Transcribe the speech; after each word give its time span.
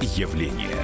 явление. 0.00 0.76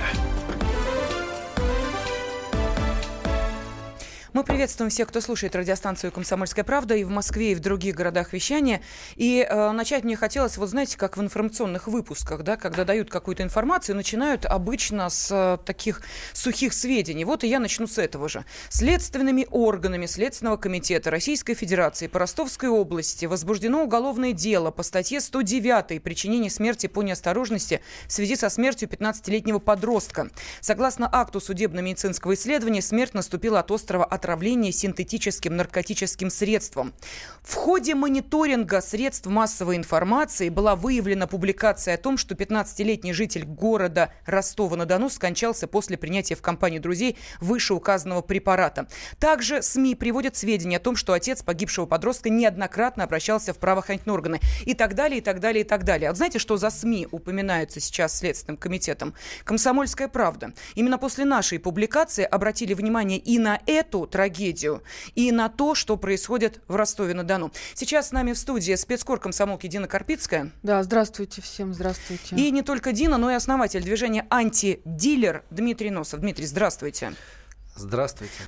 Мы 4.34 4.42
приветствуем 4.42 4.90
всех, 4.90 5.06
кто 5.06 5.20
слушает 5.20 5.54
радиостанцию 5.54 6.10
«Комсомольская 6.10 6.64
правда» 6.64 6.96
и 6.96 7.04
в 7.04 7.08
Москве, 7.08 7.52
и 7.52 7.54
в 7.54 7.60
других 7.60 7.94
городах 7.94 8.32
вещания. 8.32 8.82
И 9.14 9.46
э, 9.48 9.70
начать 9.70 10.02
мне 10.02 10.16
хотелось, 10.16 10.56
вот 10.56 10.70
знаете, 10.70 10.98
как 10.98 11.16
в 11.16 11.22
информационных 11.22 11.86
выпусках, 11.86 12.42
да, 12.42 12.56
когда 12.56 12.82
дают 12.82 13.10
какую-то 13.10 13.44
информацию, 13.44 13.94
начинают 13.94 14.44
обычно 14.44 15.08
с 15.08 15.30
э, 15.30 15.64
таких 15.64 16.02
сухих 16.32 16.72
сведений. 16.72 17.24
Вот 17.24 17.44
и 17.44 17.46
я 17.46 17.60
начну 17.60 17.86
с 17.86 17.96
этого 17.96 18.28
же. 18.28 18.44
Следственными 18.70 19.46
органами 19.52 20.06
Следственного 20.06 20.56
комитета 20.56 21.12
Российской 21.12 21.54
Федерации 21.54 22.08
по 22.08 22.18
Ростовской 22.18 22.68
области 22.68 23.26
возбуждено 23.26 23.84
уголовное 23.84 24.32
дело 24.32 24.72
по 24.72 24.82
статье 24.82 25.20
109 25.20 26.02
«Причинение 26.02 26.50
смерти 26.50 26.88
по 26.88 27.04
неосторожности 27.04 27.82
в 28.08 28.12
связи 28.12 28.34
со 28.34 28.48
смертью 28.48 28.88
15-летнего 28.88 29.60
подростка». 29.60 30.28
Согласно 30.60 31.08
акту 31.12 31.40
судебно-медицинского 31.40 32.34
исследования, 32.34 32.82
смерть 32.82 33.14
наступила 33.14 33.60
от 33.60 33.70
острова 33.70 34.04
от 34.04 34.23
отравления 34.24 34.72
синтетическим 34.72 35.54
наркотическим 35.54 36.30
средством. 36.30 36.94
В 37.42 37.54
ходе 37.54 37.94
мониторинга 37.94 38.80
средств 38.80 39.26
массовой 39.26 39.76
информации 39.76 40.48
была 40.48 40.76
выявлена 40.76 41.26
публикация 41.26 41.96
о 41.96 41.98
том, 41.98 42.16
что 42.16 42.34
15-летний 42.34 43.12
житель 43.12 43.44
города 43.44 44.10
Ростова-на-Дону 44.24 45.10
скончался 45.10 45.66
после 45.66 45.98
принятия 45.98 46.36
в 46.36 46.40
компании 46.40 46.78
друзей 46.78 47.18
вышеуказанного 47.42 48.22
препарата. 48.22 48.88
Также 49.18 49.60
СМИ 49.60 49.94
приводят 49.94 50.36
сведения 50.36 50.78
о 50.78 50.80
том, 50.80 50.96
что 50.96 51.12
отец 51.12 51.42
погибшего 51.42 51.84
подростка 51.84 52.30
неоднократно 52.30 53.04
обращался 53.04 53.52
в 53.52 53.58
правоохранительные 53.58 54.14
органы 54.14 54.40
и 54.64 54.72
так 54.72 54.94
далее, 54.94 55.18
и 55.18 55.20
так 55.20 55.40
далее, 55.40 55.64
и 55.64 55.68
так 55.68 55.84
далее. 55.84 56.08
А 56.08 56.14
знаете, 56.14 56.38
что 56.38 56.56
за 56.56 56.70
СМИ 56.70 57.08
упоминаются 57.10 57.78
сейчас 57.78 58.16
Следственным 58.16 58.56
комитетом? 58.56 59.12
«Комсомольская 59.44 60.08
правда». 60.08 60.54
Именно 60.76 60.96
после 60.96 61.26
нашей 61.26 61.58
публикации 61.58 62.24
обратили 62.24 62.72
внимание 62.72 63.18
и 63.18 63.38
на 63.38 63.60
эту 63.66 64.06
трагедию 64.14 64.84
и 65.16 65.32
на 65.32 65.48
то, 65.48 65.74
что 65.74 65.96
происходит 65.96 66.60
в 66.68 66.76
Ростове-на-Дону. 66.76 67.50
Сейчас 67.74 68.10
с 68.10 68.12
нами 68.12 68.32
в 68.32 68.38
студии 68.38 68.76
спецкор 68.76 69.18
комсомолки 69.18 69.66
Дина 69.66 69.88
Карпицкая. 69.88 70.52
Да, 70.62 70.80
здравствуйте 70.84 71.42
всем, 71.42 71.74
здравствуйте. 71.74 72.36
И 72.36 72.52
не 72.52 72.62
только 72.62 72.92
Дина, 72.92 73.18
но 73.18 73.32
и 73.32 73.34
основатель 73.34 73.82
движения 73.82 74.24
«Антидилер» 74.30 75.42
Дмитрий 75.50 75.90
Носов. 75.90 76.20
Дмитрий, 76.20 76.46
здравствуйте. 76.46 77.06
Здравствуйте. 77.06 77.43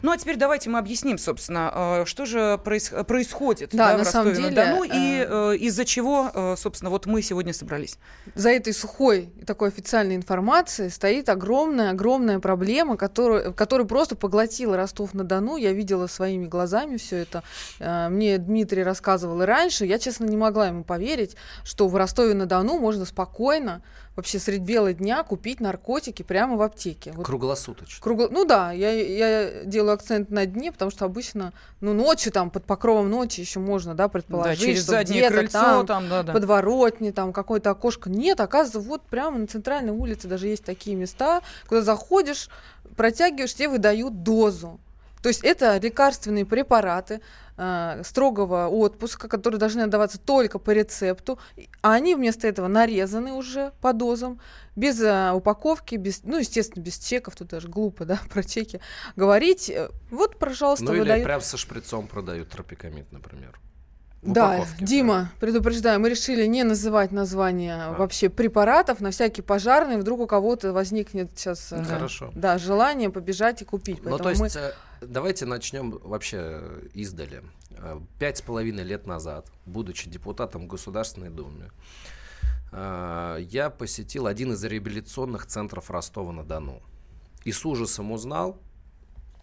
Ну 0.03 0.13
а 0.13 0.17
теперь 0.17 0.37
давайте 0.37 0.71
мы 0.71 0.79
объясним, 0.79 1.19
собственно, 1.19 1.73
э, 1.75 2.05
что 2.07 2.27
же 2.27 2.59
проис 2.65 2.93
происходит 3.07 3.71
да, 3.73 3.93
да, 3.93 3.97
в 3.97 3.99
Ростове-на-Дону 4.01 4.85
и 4.85 4.89
э, 5.19 5.53
э, 5.53 5.57
из-за 5.57 5.85
чего, 5.85 6.31
э, 6.33 6.55
собственно, 6.57 6.91
вот 6.91 7.07
мы 7.07 7.23
сегодня 7.23 7.53
собрались. 7.53 7.99
За 8.35 8.51
этой 8.51 8.73
сухой 8.73 9.31
такой 9.47 9.69
официальной 9.69 10.17
информацией 10.17 10.91
стоит 10.91 11.29
огромная-огромная 11.29 12.39
проблема, 12.39 12.97
которую, 12.97 13.53
которая 13.53 13.87
просто 13.87 14.15
поглотила 14.17 14.77
Ростов-на-Дону. 14.77 15.57
Я 15.57 15.73
видела 15.73 16.07
своими 16.07 16.47
глазами 16.47 16.97
все 16.97 17.17
это. 17.17 17.43
Мне 17.81 18.39
Дмитрий 18.39 18.83
рассказывал 18.83 19.43
и 19.43 19.45
раньше. 19.45 19.87
Я, 19.87 19.99
честно, 19.99 20.25
не 20.25 20.37
могла 20.37 20.69
ему 20.69 20.85
поверить, 20.85 21.37
что 21.65 21.89
в 21.89 21.97
Ростове-на-Дону 21.97 22.79
можно 22.79 23.05
спокойно 23.05 23.83
вообще 24.17 24.39
средь 24.39 24.63
бела 24.63 24.93
дня 24.95 25.23
купить 25.23 25.61
наркотики 25.61 26.23
прямо 26.23 26.57
в 26.57 26.63
аптеке. 26.63 27.13
Вот. 27.13 27.27
Круглосуточно. 27.27 28.03
Кругло... 28.03 28.29
Ну 28.31 28.45
да, 28.45 28.73
я, 28.73 28.91
я 28.91 29.65
делаю 29.65 29.93
акцент 29.93 30.31
на 30.31 30.47
дне, 30.47 30.73
потому 30.73 30.91
что 30.91 31.05
обычно, 31.05 31.53
ну, 31.81 31.93
ночью 31.93 32.33
там, 32.33 32.51
под 32.51 32.65
покровом 32.65 33.11
ночи 33.11 33.41
еще 33.41 33.61
можно, 33.61 33.95
да, 33.95 34.09
предположить, 34.09 34.59
да, 34.59 34.67
через 34.67 34.83
что 34.83 34.93
заднее 34.93 35.29
крыльцо 35.29 35.59
там, 35.59 35.87
там 35.87 36.09
да, 36.09 36.23
да. 36.23 36.33
подворотни, 36.33 37.11
там 37.11 37.33
какое-то 37.33 37.71
окошко. 37.71 38.09
Нет, 38.09 38.41
оказывается, 38.41 38.81
вот 38.81 39.03
прямо 39.03 39.39
на 39.39 39.47
центральной 39.47 39.93
улице 39.93 40.29
даже 40.29 40.49
есть 40.49 40.65
такие 40.65 40.97
места, 40.97 41.43
куда 41.69 41.83
заходишь, 41.83 42.49
протягиваешь, 42.97 43.55
тебе 43.55 43.69
выдают 43.69 44.23
дозу. 44.23 44.81
То 45.27 45.31
есть 45.31 45.43
это 45.43 45.77
лекарственные 45.79 46.47
препараты 46.47 47.21
э, 47.57 48.03
строгого 48.05 48.69
отпуска, 48.69 49.27
которые 49.27 49.59
должны 49.59 49.81
отдаваться 49.81 50.21
только 50.21 50.61
по 50.61 50.71
рецепту, 50.71 51.41
а 51.83 51.95
они 51.95 52.15
вместо 52.15 52.47
этого 52.47 52.69
нарезаны 52.69 53.33
уже 53.33 53.73
по 53.81 53.93
дозам, 53.93 54.41
без 54.77 55.03
э, 55.03 55.33
упаковки, 55.33 55.97
без, 55.97 56.23
ну, 56.23 56.39
естественно, 56.39 56.81
без 56.81 57.01
чеков, 57.01 57.35
тут 57.35 57.49
даже 57.49 57.67
глупо, 57.67 58.05
да, 58.05 58.21
про 58.31 58.45
чеки 58.45 58.79
говорить. 59.17 59.73
Вот, 60.13 60.39
пожалуйста, 60.39 60.85
ну, 60.85 60.93
выдают. 60.93 61.19
или 61.19 61.25
прям 61.25 61.41
со 61.41 61.57
шприцом 61.57 62.07
продают 62.07 62.51
тропикамид, 62.51 63.11
например. 63.11 63.59
Да, 64.23 64.67
Дима, 64.81 65.31
предупреждаю, 65.41 66.01
мы 66.01 66.09
решили 66.11 66.47
не 66.47 66.65
называть 66.65 67.13
название 67.13 67.77
а. 67.77 67.93
вообще 67.93 68.29
препаратов 68.29 69.01
на 69.01 69.11
всякий 69.11 69.43
пожарный. 69.43 69.97
Вдруг 69.99 70.21
у 70.21 70.27
кого-то 70.27 70.73
возникнет 70.73 71.31
сейчас 71.37 71.73
э, 71.73 71.85
Хорошо. 71.85 72.33
Да, 72.35 72.59
желание 72.59 73.11
побежать 73.11 73.63
и 73.63 73.65
купить. 73.65 74.03
Ну, 74.05 74.19
то 74.19 74.31
есть, 74.31 74.41
мы... 74.41 74.49
Э, 74.49 74.73
давайте 75.01 75.47
начнем 75.47 75.99
вообще 76.03 76.63
издали. 76.93 77.43
Э, 77.71 78.01
пять 78.19 78.39
с 78.39 78.43
половиной 78.43 78.85
лет 78.85 79.07
назад, 79.07 79.47
будучи 79.65 80.11
депутатом 80.11 80.67
Государственной 80.67 81.31
Думы, 81.31 81.71
я 82.73 83.73
посетил 83.79 84.27
один 84.27 84.53
из 84.53 84.63
реабилитационных 84.63 85.47
центров 85.47 85.89
Ростова-на-Дону. 85.89 86.83
И 87.45 87.53
с 87.53 87.65
ужасом 87.65 88.11
узнал, 88.11 88.59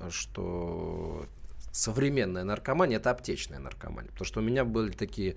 что 0.09 1.25
современная 1.73 2.44
наркомания– 2.44 2.97
это 2.97 3.11
аптечная 3.11 3.59
наркомания. 3.59 4.11
Потому 4.11 4.25
что 4.25 4.39
у 4.39 4.44
меня 4.44 4.63
были 4.63 4.91
такие 4.91 5.35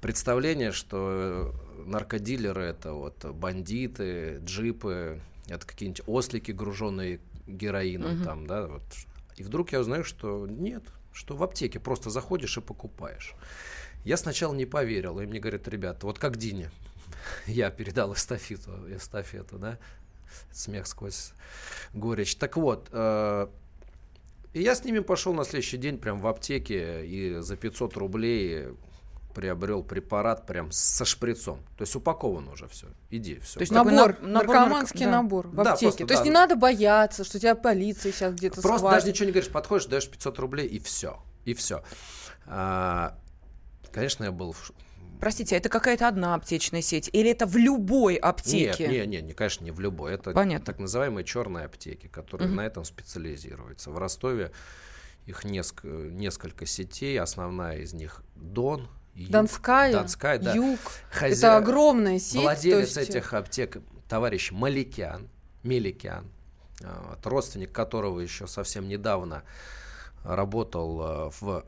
представления, 0.00 0.72
что 0.72 1.52
наркодилеры– 1.84 2.62
это 2.64 2.92
вот 2.92 3.24
бандиты, 3.24 4.38
джипы, 4.44 5.20
это 5.48 5.66
какие-нибудь 5.66 6.02
ослики, 6.06 6.52
груженные 6.52 7.20
героином 7.46 8.16
угу. 8.16 8.24
там, 8.24 8.46
да, 8.46 8.66
вот. 8.66 8.82
И 9.36 9.42
вдруг 9.42 9.72
я 9.72 9.80
узнаю, 9.80 10.04
что 10.04 10.46
нет, 10.46 10.84
что 11.12 11.36
в 11.36 11.42
аптеке 11.42 11.80
просто 11.80 12.10
заходишь 12.10 12.56
и 12.56 12.60
покупаешь. 12.60 13.34
Я 14.04 14.16
сначала 14.16 14.54
не 14.54 14.66
поверил, 14.66 15.18
и 15.20 15.26
мне 15.26 15.40
говорят, 15.40 15.66
ребята, 15.66 16.06
вот 16.06 16.18
как 16.18 16.36
Дине, 16.36 16.70
я 17.46 17.70
передал 17.70 18.14
эстафету, 18.14 18.72
эстафету, 18.94 19.58
да, 19.58 19.78
смех 20.52 20.86
сквозь 20.86 21.32
горечь. 21.92 22.36
Так 22.36 22.56
вот, 22.56 22.88
э, 22.92 23.48
и 24.54 24.62
я 24.62 24.74
с 24.74 24.84
ними 24.84 25.00
пошел 25.00 25.34
на 25.34 25.44
следующий 25.44 25.76
день 25.76 25.98
прям 25.98 26.20
в 26.20 26.26
аптеке 26.26 27.04
и 27.04 27.40
за 27.40 27.56
500 27.56 27.96
рублей 27.96 28.68
приобрел 29.34 29.82
препарат 29.82 30.46
прям 30.46 30.70
со 30.70 31.04
шприцом. 31.04 31.58
То 31.76 31.82
есть 31.82 31.94
упакован 31.96 32.48
уже 32.48 32.68
все. 32.68 32.86
Иди, 33.10 33.40
все. 33.40 33.54
То 33.54 33.60
есть 33.60 33.72
набор, 33.72 34.20
на, 34.22 34.28
наркоманский 34.28 35.06
нарк... 35.06 35.22
набор 35.24 35.48
в 35.48 35.56
да, 35.56 35.72
аптеке. 35.72 35.86
Просто, 35.86 35.98
То 35.98 36.06
да. 36.06 36.14
есть 36.14 36.24
не 36.24 36.30
надо 36.30 36.54
бояться, 36.54 37.24
что 37.24 37.40
тебя 37.40 37.56
полиция 37.56 38.12
сейчас 38.12 38.32
где-то 38.32 38.62
Просто 38.62 38.78
схватит. 38.78 38.98
даже 38.98 39.08
ничего 39.08 39.26
не 39.26 39.32
говоришь, 39.32 39.50
подходишь, 39.50 39.86
даешь 39.86 40.08
500 40.08 40.38
рублей 40.38 40.68
и 40.68 40.78
все. 40.78 41.20
И 41.44 41.52
все. 41.52 41.82
А, 42.46 43.18
конечно, 43.92 44.22
я 44.22 44.30
был 44.30 44.54
Простите, 45.20 45.54
а 45.54 45.58
это 45.58 45.68
какая-то 45.68 46.08
одна 46.08 46.34
аптечная 46.34 46.82
сеть? 46.82 47.08
Или 47.12 47.30
это 47.30 47.46
в 47.46 47.56
любой 47.56 48.16
аптеке? 48.16 48.88
Нет, 48.88 49.06
нет, 49.08 49.24
нет, 49.24 49.36
конечно, 49.36 49.64
не 49.64 49.70
в 49.70 49.80
любой. 49.80 50.14
Это 50.14 50.32
Понятно. 50.32 50.66
так 50.66 50.78
называемые 50.78 51.24
черные 51.24 51.66
аптеки, 51.66 52.06
которые 52.06 52.48
угу. 52.48 52.56
на 52.56 52.66
этом 52.66 52.84
специализируются. 52.84 53.90
В 53.90 53.98
Ростове 53.98 54.52
их 55.26 55.44
несколько, 55.44 55.88
несколько 55.88 56.66
сетей. 56.66 57.18
Основная 57.18 57.78
из 57.78 57.92
них 57.94 58.22
Дон, 58.34 58.88
Юг, 59.14 59.30
Донская, 59.30 59.92
Донская 59.92 60.38
да. 60.38 60.54
Юг. 60.54 60.80
Хозя... 61.10 61.48
Это 61.48 61.56
огромная 61.56 62.18
сеть. 62.18 62.42
Владелец 62.42 62.96
есть... 62.96 63.10
этих 63.10 63.32
аптек, 63.32 63.78
товарищ 64.08 64.50
Маликян, 64.52 65.28
Меликян, 65.62 66.26
вот, 66.80 67.24
родственник 67.26 67.72
которого 67.72 68.20
еще 68.20 68.46
совсем 68.46 68.88
недавно 68.88 69.44
работал 70.24 71.00
э, 71.00 71.30
в 71.40 71.64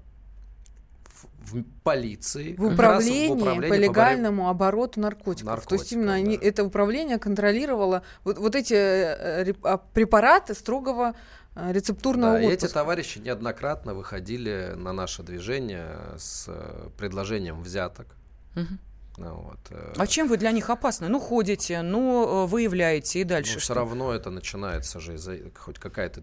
в 1.46 1.62
полиции. 1.82 2.54
В 2.56 2.64
управлении, 2.64 3.28
в 3.28 3.32
управлении 3.32 3.68
по 3.68 3.74
легальному 3.80 4.44
по 4.44 4.50
обороту 4.50 5.00
наркотиков. 5.00 5.46
наркотиков. 5.46 5.68
То 5.68 5.74
есть 5.82 5.92
именно 5.92 6.08
да. 6.08 6.14
они, 6.14 6.36
это 6.36 6.64
управление 6.64 7.18
контролировало 7.18 8.02
вот, 8.24 8.38
вот 8.38 8.54
эти 8.54 8.74
э, 8.74 9.54
а, 9.62 9.78
препараты 9.78 10.54
строгого 10.54 11.14
э, 11.54 11.72
рецептурного 11.72 12.38
да, 12.38 12.46
отпуска. 12.46 12.66
эти 12.66 12.72
товарищи 12.72 13.18
неоднократно 13.18 13.94
выходили 13.94 14.74
на 14.76 14.92
наше 14.92 15.22
движение 15.22 15.98
с 16.18 16.46
э, 16.48 16.88
предложением 16.98 17.62
взяток. 17.62 18.06
Угу. 18.54 18.78
Ну, 19.18 19.34
вот. 19.34 19.58
Э. 19.70 19.94
А 19.96 20.06
чем 20.06 20.28
вы 20.28 20.36
для 20.36 20.52
них 20.52 20.68
опасны? 20.68 21.08
Ну, 21.08 21.18
ходите, 21.18 21.82
ну, 21.82 22.44
э, 22.44 22.46
выявляете 22.46 23.20
и 23.20 23.24
дальше. 23.24 23.54
Ну, 23.54 23.60
все 23.60 23.74
равно 23.74 24.12
это 24.12 24.30
начинается 24.30 25.00
же 25.00 25.14
из-за 25.14 25.38
хоть 25.54 25.78
какая-то, 25.78 26.20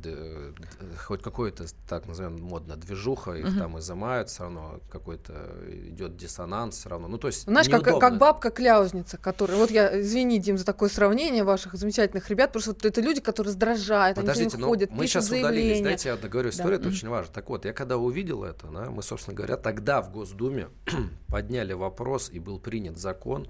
хоть 1.03 1.23
какой-то, 1.23 1.65
так 1.87 2.05
назовем, 2.05 2.41
модно 2.41 2.75
движуха, 2.75 3.33
их 3.33 3.47
угу. 3.47 3.57
там 3.57 3.79
изымают, 3.79 4.29
все 4.29 4.43
равно 4.43 4.79
какой-то 4.91 5.33
идет 5.69 6.17
диссонанс, 6.17 6.77
все 6.77 6.89
равно. 6.89 7.07
Ну, 7.07 7.17
то 7.17 7.27
есть 7.27 7.43
Знаешь, 7.43 7.67
как, 7.67 7.83
как 7.83 8.17
бабка-кляузница, 8.17 9.17
которая, 9.17 9.57
вот 9.57 9.71
я, 9.71 9.99
извини, 9.99 10.39
Дим, 10.39 10.57
за 10.57 10.65
такое 10.65 10.89
сравнение 10.89 11.43
ваших 11.43 11.73
замечательных 11.73 12.29
ребят, 12.29 12.49
потому 12.49 12.61
что 12.61 12.71
вот 12.73 12.85
это 12.85 13.01
люди, 13.01 13.21
которые 13.21 13.49
раздражают, 13.49 14.17
Подождите, 14.17 14.55
они 14.55 14.63
ходят, 14.63 14.91
мы 14.91 15.07
сейчас 15.07 15.29
заявления. 15.29 15.57
удалились, 15.57 15.81
дайте 15.81 16.09
я 16.09 16.15
договорю, 16.15 16.49
история 16.49 16.77
да. 16.77 16.83
это 16.83 16.89
очень 16.89 17.09
важно. 17.09 17.33
Так 17.33 17.49
вот, 17.49 17.65
я 17.65 17.73
когда 17.73 17.97
увидел 17.97 18.43
это, 18.43 18.67
да, 18.67 18.91
мы, 18.91 19.01
собственно 19.01 19.35
говоря, 19.35 19.57
тогда 19.57 20.01
в 20.01 20.11
Госдуме 20.11 20.69
подняли 21.27 21.73
вопрос 21.73 22.29
и 22.31 22.39
был 22.39 22.59
принят 22.59 22.82
закон 22.91 23.47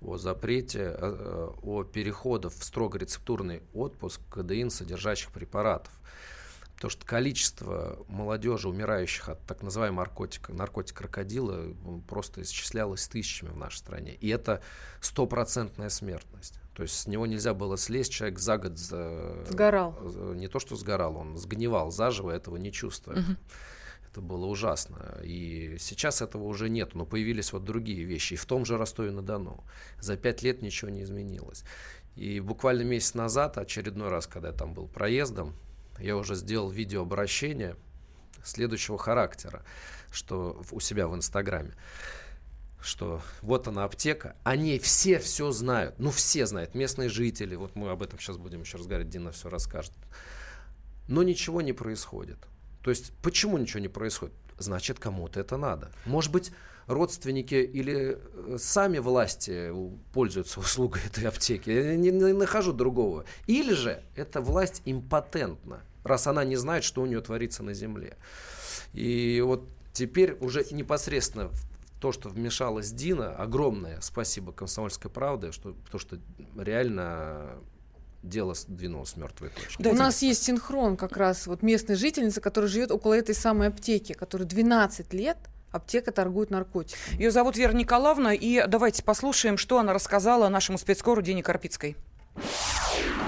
о 0.00 0.16
запрете, 0.16 0.88
о, 0.88 1.54
о 1.62 1.84
переходе 1.84 2.48
в 2.48 2.64
строго 2.64 2.98
рецептурный 2.98 3.62
отпуск 3.72 4.20
кадеин 4.30 4.70
содержащих 4.70 5.30
препаратов. 5.30 5.92
Потому 6.74 6.90
что 6.90 7.06
количество 7.06 8.04
молодежи, 8.08 8.68
умирающих 8.68 9.28
от 9.28 9.40
так 9.46 9.62
называемого 9.62 10.00
наркотика, 10.00 10.52
наркотик 10.52 10.96
крокодила, 10.96 11.72
просто 12.08 12.42
исчислялось 12.42 13.06
тысячами 13.06 13.50
в 13.50 13.56
нашей 13.56 13.76
стране. 13.76 14.14
И 14.16 14.28
это 14.28 14.62
стопроцентная 15.00 15.90
смертность. 15.90 16.58
То 16.74 16.82
есть 16.82 16.98
с 16.98 17.06
него 17.06 17.26
нельзя 17.26 17.54
было 17.54 17.76
слезть, 17.76 18.10
человек 18.10 18.40
за 18.40 18.58
год 18.58 18.78
за... 18.78 19.44
сгорал. 19.48 19.96
Не 20.34 20.48
то, 20.48 20.58
что 20.58 20.74
сгорал, 20.74 21.16
он 21.16 21.36
сгнивал 21.36 21.92
заживо, 21.92 22.30
этого 22.30 22.56
не 22.56 22.72
чувствуя. 22.72 23.20
Угу. 23.20 23.36
Это 24.12 24.20
было 24.20 24.44
ужасно. 24.44 25.18
И 25.24 25.76
сейчас 25.80 26.20
этого 26.20 26.44
уже 26.44 26.68
нет, 26.68 26.94
но 26.94 27.06
появились 27.06 27.54
вот 27.54 27.64
другие 27.64 28.04
вещи. 28.04 28.34
И 28.34 28.36
в 28.36 28.44
том 28.44 28.66
же 28.66 28.76
Ростове-на-Дону. 28.76 29.64
За 30.00 30.18
пять 30.18 30.42
лет 30.42 30.60
ничего 30.60 30.90
не 30.90 31.02
изменилось. 31.02 31.64
И 32.14 32.38
буквально 32.40 32.82
месяц 32.82 33.14
назад, 33.14 33.56
очередной 33.56 34.10
раз, 34.10 34.26
когда 34.26 34.48
я 34.48 34.54
там 34.54 34.74
был 34.74 34.86
проездом, 34.86 35.54
я 35.98 36.18
уже 36.18 36.34
сделал 36.34 36.68
видеообращение 36.68 37.76
следующего 38.44 38.98
характера, 38.98 39.64
что 40.10 40.62
у 40.70 40.80
себя 40.80 41.08
в 41.08 41.14
Инстаграме 41.16 41.74
что 42.84 43.22
вот 43.42 43.68
она 43.68 43.84
аптека, 43.84 44.34
они 44.42 44.80
все 44.80 45.20
все 45.20 45.52
знают, 45.52 46.00
ну 46.00 46.10
все 46.10 46.46
знают, 46.46 46.74
местные 46.74 47.08
жители, 47.08 47.54
вот 47.54 47.76
мы 47.76 47.90
об 47.90 48.02
этом 48.02 48.18
сейчас 48.18 48.38
будем 48.38 48.62
еще 48.62 48.76
разговаривать, 48.76 49.12
Дина 49.12 49.30
все 49.30 49.48
расскажет, 49.48 49.92
но 51.06 51.22
ничего 51.22 51.60
не 51.60 51.72
происходит. 51.72 52.38
То 52.82 52.90
есть 52.90 53.12
почему 53.22 53.58
ничего 53.58 53.80
не 53.80 53.88
происходит? 53.88 54.34
Значит, 54.58 54.98
кому-то 54.98 55.40
это 55.40 55.56
надо. 55.56 55.90
Может 56.04 56.30
быть, 56.32 56.52
родственники 56.86 57.54
или 57.54 58.18
э, 58.18 58.56
сами 58.58 58.98
власти 58.98 59.72
пользуются 60.12 60.60
услугой 60.60 61.02
этой 61.06 61.24
аптеки. 61.24 61.70
Я 61.70 61.96
не, 61.96 62.10
не 62.10 62.32
нахожу 62.32 62.72
другого. 62.72 63.24
Или 63.46 63.72
же 63.72 64.02
эта 64.16 64.40
власть 64.40 64.82
импотентна 64.84 65.82
раз 66.04 66.26
она 66.26 66.44
не 66.44 66.56
знает, 66.56 66.84
что 66.84 67.02
у 67.02 67.06
нее 67.06 67.20
творится 67.20 67.62
на 67.62 67.74
земле. 67.74 68.16
И 68.92 69.42
вот 69.44 69.68
теперь 69.92 70.36
уже 70.40 70.64
непосредственно 70.70 71.50
то, 72.00 72.12
что 72.12 72.28
вмешалась 72.28 72.90
Дина, 72.90 73.34
огромное 73.34 74.00
спасибо 74.00 74.52
«Комсомольской 74.52 75.10
правде», 75.10 75.52
что, 75.52 75.74
то, 75.90 75.98
что 75.98 76.18
реально 76.56 77.52
дело 78.22 78.54
сдвинулось 78.54 79.10
с 79.10 79.16
мертвой 79.16 79.50
точки. 79.50 79.82
Да, 79.82 79.90
у 79.90 79.94
нас 79.94 80.22
есть 80.22 80.44
синхрон 80.44 80.96
как 80.96 81.16
раз 81.16 81.46
вот 81.46 81.62
местной 81.62 81.96
жительницы, 81.96 82.40
которая 82.40 82.68
живет 82.68 82.90
около 82.90 83.14
этой 83.14 83.34
самой 83.34 83.68
аптеки, 83.68 84.12
которая 84.12 84.48
12 84.48 85.12
лет 85.12 85.38
аптека 85.70 86.12
торгует 86.12 86.50
наркотиками. 86.50 87.18
Ее 87.18 87.30
зовут 87.30 87.56
Вера 87.56 87.72
Николаевна, 87.72 88.34
и 88.34 88.66
давайте 88.66 89.02
послушаем, 89.02 89.56
что 89.56 89.78
она 89.78 89.92
рассказала 89.92 90.48
нашему 90.48 90.78
спецкору 90.78 91.22
Дине 91.22 91.42
Карпицкой. 91.42 91.96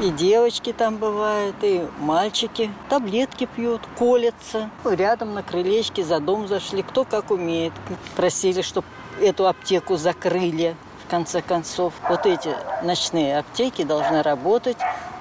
И 0.02 0.10
девочки 0.10 0.72
там 0.72 0.96
бывают, 0.96 1.56
и 1.62 1.86
мальчики. 2.00 2.70
Таблетки 2.88 3.48
пьют, 3.54 3.82
колятся. 3.96 4.70
Рядом 4.84 5.34
на 5.34 5.42
крылечке 5.42 6.04
за 6.04 6.20
дом 6.20 6.48
зашли, 6.48 6.82
кто 6.82 7.04
как 7.04 7.30
умеет. 7.30 7.72
Просили, 8.16 8.62
чтобы 8.62 8.86
эту 9.20 9.46
аптеку 9.46 9.96
закрыли. 9.96 10.76
Конце 11.14 11.42
концов, 11.42 11.92
вот 12.08 12.26
эти 12.26 12.56
ночные 12.82 13.38
аптеки 13.38 13.84
должны 13.84 14.20
работать 14.24 14.78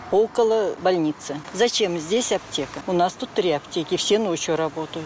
около 0.10 0.74
больницы. 0.80 1.40
Зачем 1.54 2.00
здесь 2.00 2.32
аптека? 2.32 2.82
У 2.88 2.94
нас 2.94 3.14
тут 3.14 3.30
три 3.30 3.52
аптеки, 3.52 3.96
все 3.96 4.18
ночью 4.18 4.56
работают. 4.56 5.06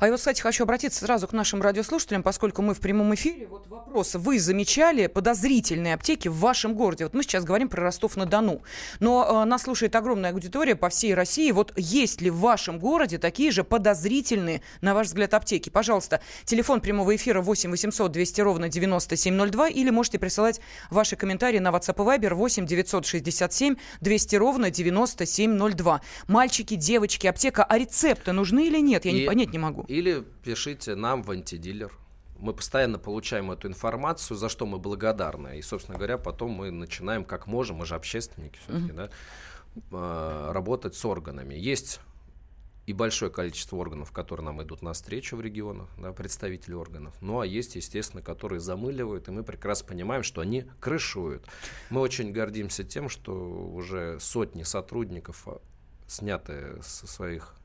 А 0.00 0.06
я 0.06 0.12
вот, 0.12 0.18
кстати, 0.18 0.40
хочу 0.40 0.64
обратиться 0.64 1.04
сразу 1.04 1.28
к 1.28 1.34
нашим 1.34 1.60
радиослушателям, 1.60 2.22
поскольку 2.22 2.62
мы 2.62 2.72
в 2.72 2.80
прямом 2.80 3.14
эфире. 3.14 3.46
Вот 3.46 3.66
вопрос. 3.68 4.14
Вы 4.14 4.40
замечали 4.40 5.08
подозрительные 5.08 5.92
аптеки 5.92 6.28
в 6.28 6.36
вашем 6.36 6.74
городе? 6.74 7.04
Вот 7.04 7.12
мы 7.12 7.22
сейчас 7.22 7.44
говорим 7.44 7.68
про 7.68 7.82
Ростов-на-Дону. 7.82 8.62
Но 8.98 9.42
э, 9.42 9.44
нас 9.44 9.64
слушает 9.64 9.94
огромная 9.94 10.32
аудитория 10.32 10.74
по 10.74 10.88
всей 10.88 11.12
России. 11.12 11.50
Вот 11.50 11.74
есть 11.76 12.22
ли 12.22 12.30
в 12.30 12.38
вашем 12.38 12.78
городе 12.78 13.18
такие 13.18 13.50
же 13.50 13.62
подозрительные, 13.62 14.62
на 14.80 14.94
ваш 14.94 15.08
взгляд, 15.08 15.34
аптеки? 15.34 15.68
Пожалуйста, 15.68 16.22
телефон 16.46 16.80
прямого 16.80 17.14
эфира 17.14 17.42
8 17.42 17.70
800 17.70 18.10
200 18.10 18.40
ровно 18.40 18.68
9702 18.70 19.68
или 19.68 19.90
можете 19.90 20.18
присылать 20.18 20.62
ваши 20.88 21.16
комментарии 21.16 21.58
на 21.58 21.68
WhatsApp 21.68 21.96
и 21.96 22.20
Viber 22.20 22.32
8 22.32 22.64
967 22.64 23.76
200 24.00 24.36
ровно 24.36 24.70
9702. 24.70 26.00
Мальчики, 26.26 26.74
девочки, 26.74 27.26
аптека, 27.26 27.64
а 27.64 27.76
рецепты 27.76 28.32
нужны 28.32 28.66
или 28.66 28.80
нет? 28.80 29.04
Я 29.04 29.10
и, 29.10 29.14
не 29.20 29.26
понять 29.26 29.52
не 29.52 29.58
могу. 29.58 29.84
Или 29.90 30.24
пишите 30.44 30.94
нам 30.94 31.24
в 31.24 31.32
антидилер. 31.32 31.92
Мы 32.38 32.54
постоянно 32.54 32.96
получаем 33.00 33.50
эту 33.50 33.66
информацию, 33.66 34.36
за 34.36 34.48
что 34.48 34.64
мы 34.64 34.78
благодарны. 34.78 35.58
И, 35.58 35.62
собственно 35.62 35.98
говоря, 35.98 36.16
потом 36.16 36.52
мы 36.52 36.70
начинаем 36.70 37.24
как 37.24 37.48
можем, 37.48 37.78
мы 37.78 37.86
же 37.86 37.96
общественники 37.96 38.56
все-таки, 38.62 38.92
mm-hmm. 38.92 38.94
да, 38.94 39.10
а, 39.90 40.52
работать 40.52 40.94
с 40.94 41.04
органами. 41.04 41.56
Есть 41.56 41.98
и 42.86 42.92
большое 42.92 43.32
количество 43.32 43.78
органов, 43.78 44.12
которые 44.12 44.46
нам 44.46 44.62
идут 44.62 44.80
навстречу 44.80 45.36
в 45.36 45.40
регионах, 45.40 45.88
да, 45.98 46.12
представители 46.12 46.74
органов. 46.74 47.12
Ну 47.20 47.40
а 47.40 47.46
есть, 47.46 47.74
естественно, 47.74 48.22
которые 48.22 48.60
замыливают, 48.60 49.26
и 49.26 49.32
мы 49.32 49.42
прекрасно 49.42 49.88
понимаем, 49.88 50.22
что 50.22 50.40
они 50.40 50.66
крышуют. 50.78 51.44
Мы 51.90 52.00
очень 52.00 52.30
гордимся 52.30 52.84
тем, 52.84 53.08
что 53.08 53.32
уже 53.34 54.20
сотни 54.20 54.62
сотрудников 54.62 55.48
а, 55.48 55.60
сняты 56.06 56.80
со 56.80 57.08
своих 57.08 57.56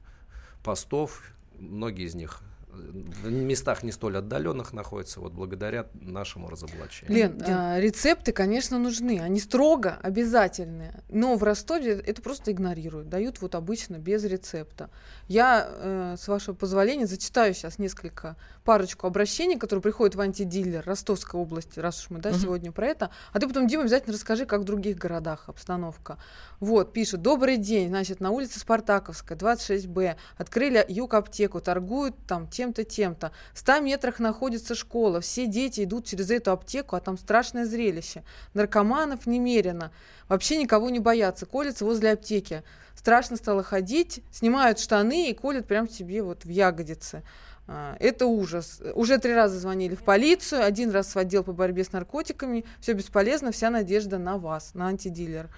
постов, 0.63 1.21
многие 1.59 2.05
из 2.05 2.15
них 2.15 2.41
в 2.75 3.31
местах 3.31 3.83
не 3.83 3.91
столь 3.91 4.17
отдаленных 4.17 4.73
находятся, 4.73 5.19
вот 5.19 5.33
благодаря 5.33 5.87
нашему 5.93 6.49
разоблачению. 6.49 7.15
Лен, 7.15 7.41
а, 7.45 7.79
рецепты, 7.79 8.31
конечно, 8.31 8.77
нужны, 8.77 9.19
они 9.21 9.39
строго 9.39 9.97
обязательные, 10.01 11.03
но 11.09 11.35
в 11.35 11.43
Ростове 11.43 11.93
это 11.93 12.21
просто 12.21 12.51
игнорируют, 12.51 13.09
дают 13.09 13.41
вот 13.41 13.55
обычно 13.55 13.97
без 13.97 14.23
рецепта. 14.23 14.89
Я, 15.27 15.67
э, 15.69 16.15
с 16.19 16.27
вашего 16.27 16.55
позволения, 16.55 17.07
зачитаю 17.07 17.53
сейчас 17.53 17.79
несколько, 17.79 18.35
парочку 18.63 19.07
обращений, 19.07 19.57
которые 19.57 19.81
приходят 19.81 20.15
в 20.15 20.21
антидилер 20.21 20.83
Ростовской 20.85 21.39
области, 21.39 21.79
раз 21.79 22.01
уж 22.01 22.09
мы, 22.09 22.19
да, 22.19 22.31
угу. 22.31 22.39
сегодня 22.39 22.71
про 22.71 22.87
это, 22.87 23.11
а 23.31 23.39
ты 23.39 23.47
потом, 23.47 23.67
Дима, 23.67 23.83
обязательно 23.83 24.13
расскажи, 24.13 24.45
как 24.45 24.61
в 24.61 24.63
других 24.63 24.97
городах 24.97 25.47
обстановка. 25.47 26.17
Вот, 26.59 26.91
пишет, 26.91 27.21
добрый 27.21 27.57
день, 27.57 27.89
значит, 27.89 28.19
на 28.19 28.31
улице 28.31 28.59
Спартаковская, 28.59 29.37
26Б, 29.37 30.15
открыли 30.37 30.83
юг-аптеку, 30.87 31.61
торгуют 31.61 32.15
там 32.27 32.47
тем 32.47 32.64
тем-то, 32.65 32.83
тем-то. 32.83 33.31
В 33.53 33.59
100 33.59 33.79
метрах 33.81 34.19
находится 34.19 34.75
школа, 34.75 35.21
все 35.21 35.45
дети 35.45 35.83
идут 35.83 36.05
через 36.05 36.31
эту 36.31 36.51
аптеку, 36.51 36.95
а 36.95 36.99
там 36.99 37.17
страшное 37.17 37.65
зрелище. 37.65 38.23
Наркоманов 38.53 39.27
немерено. 39.27 39.91
Вообще 40.27 40.57
никого 40.57 40.89
не 40.89 40.99
боятся, 40.99 41.45
колятся 41.45 41.85
возле 41.85 42.13
аптеки. 42.13 42.63
Страшно 42.95 43.37
стало 43.37 43.61
ходить, 43.61 44.23
снимают 44.31 44.79
штаны 44.79 45.29
и 45.29 45.33
колят 45.33 45.67
прям 45.67 45.87
себе 45.87 46.23
вот 46.23 46.45
в 46.45 46.49
ягодицы. 46.49 47.23
А, 47.67 47.95
это 47.99 48.25
ужас. 48.25 48.81
Уже 48.95 49.17
три 49.17 49.33
раза 49.33 49.59
звонили 49.59 49.95
в 49.95 50.03
полицию, 50.03 50.63
один 50.63 50.91
раз 50.91 51.13
в 51.13 51.17
отдел 51.17 51.43
по 51.43 51.53
борьбе 51.53 51.83
с 51.83 51.91
наркотиками. 51.91 52.65
Все 52.79 52.93
бесполезно, 52.93 53.51
вся 53.51 53.69
надежда 53.69 54.17
на 54.17 54.37
вас, 54.37 54.73
на 54.73 54.87
антидилер. 54.87 55.49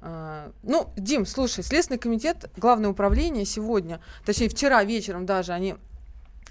А, 0.00 0.52
ну, 0.62 0.92
Дим, 0.96 1.26
слушай, 1.26 1.62
Следственный 1.62 1.98
комитет, 1.98 2.50
Главное 2.56 2.90
управление 2.90 3.44
сегодня, 3.44 4.00
точнее 4.24 4.48
вчера 4.48 4.82
вечером 4.82 5.26
даже, 5.26 5.52
они 5.52 5.76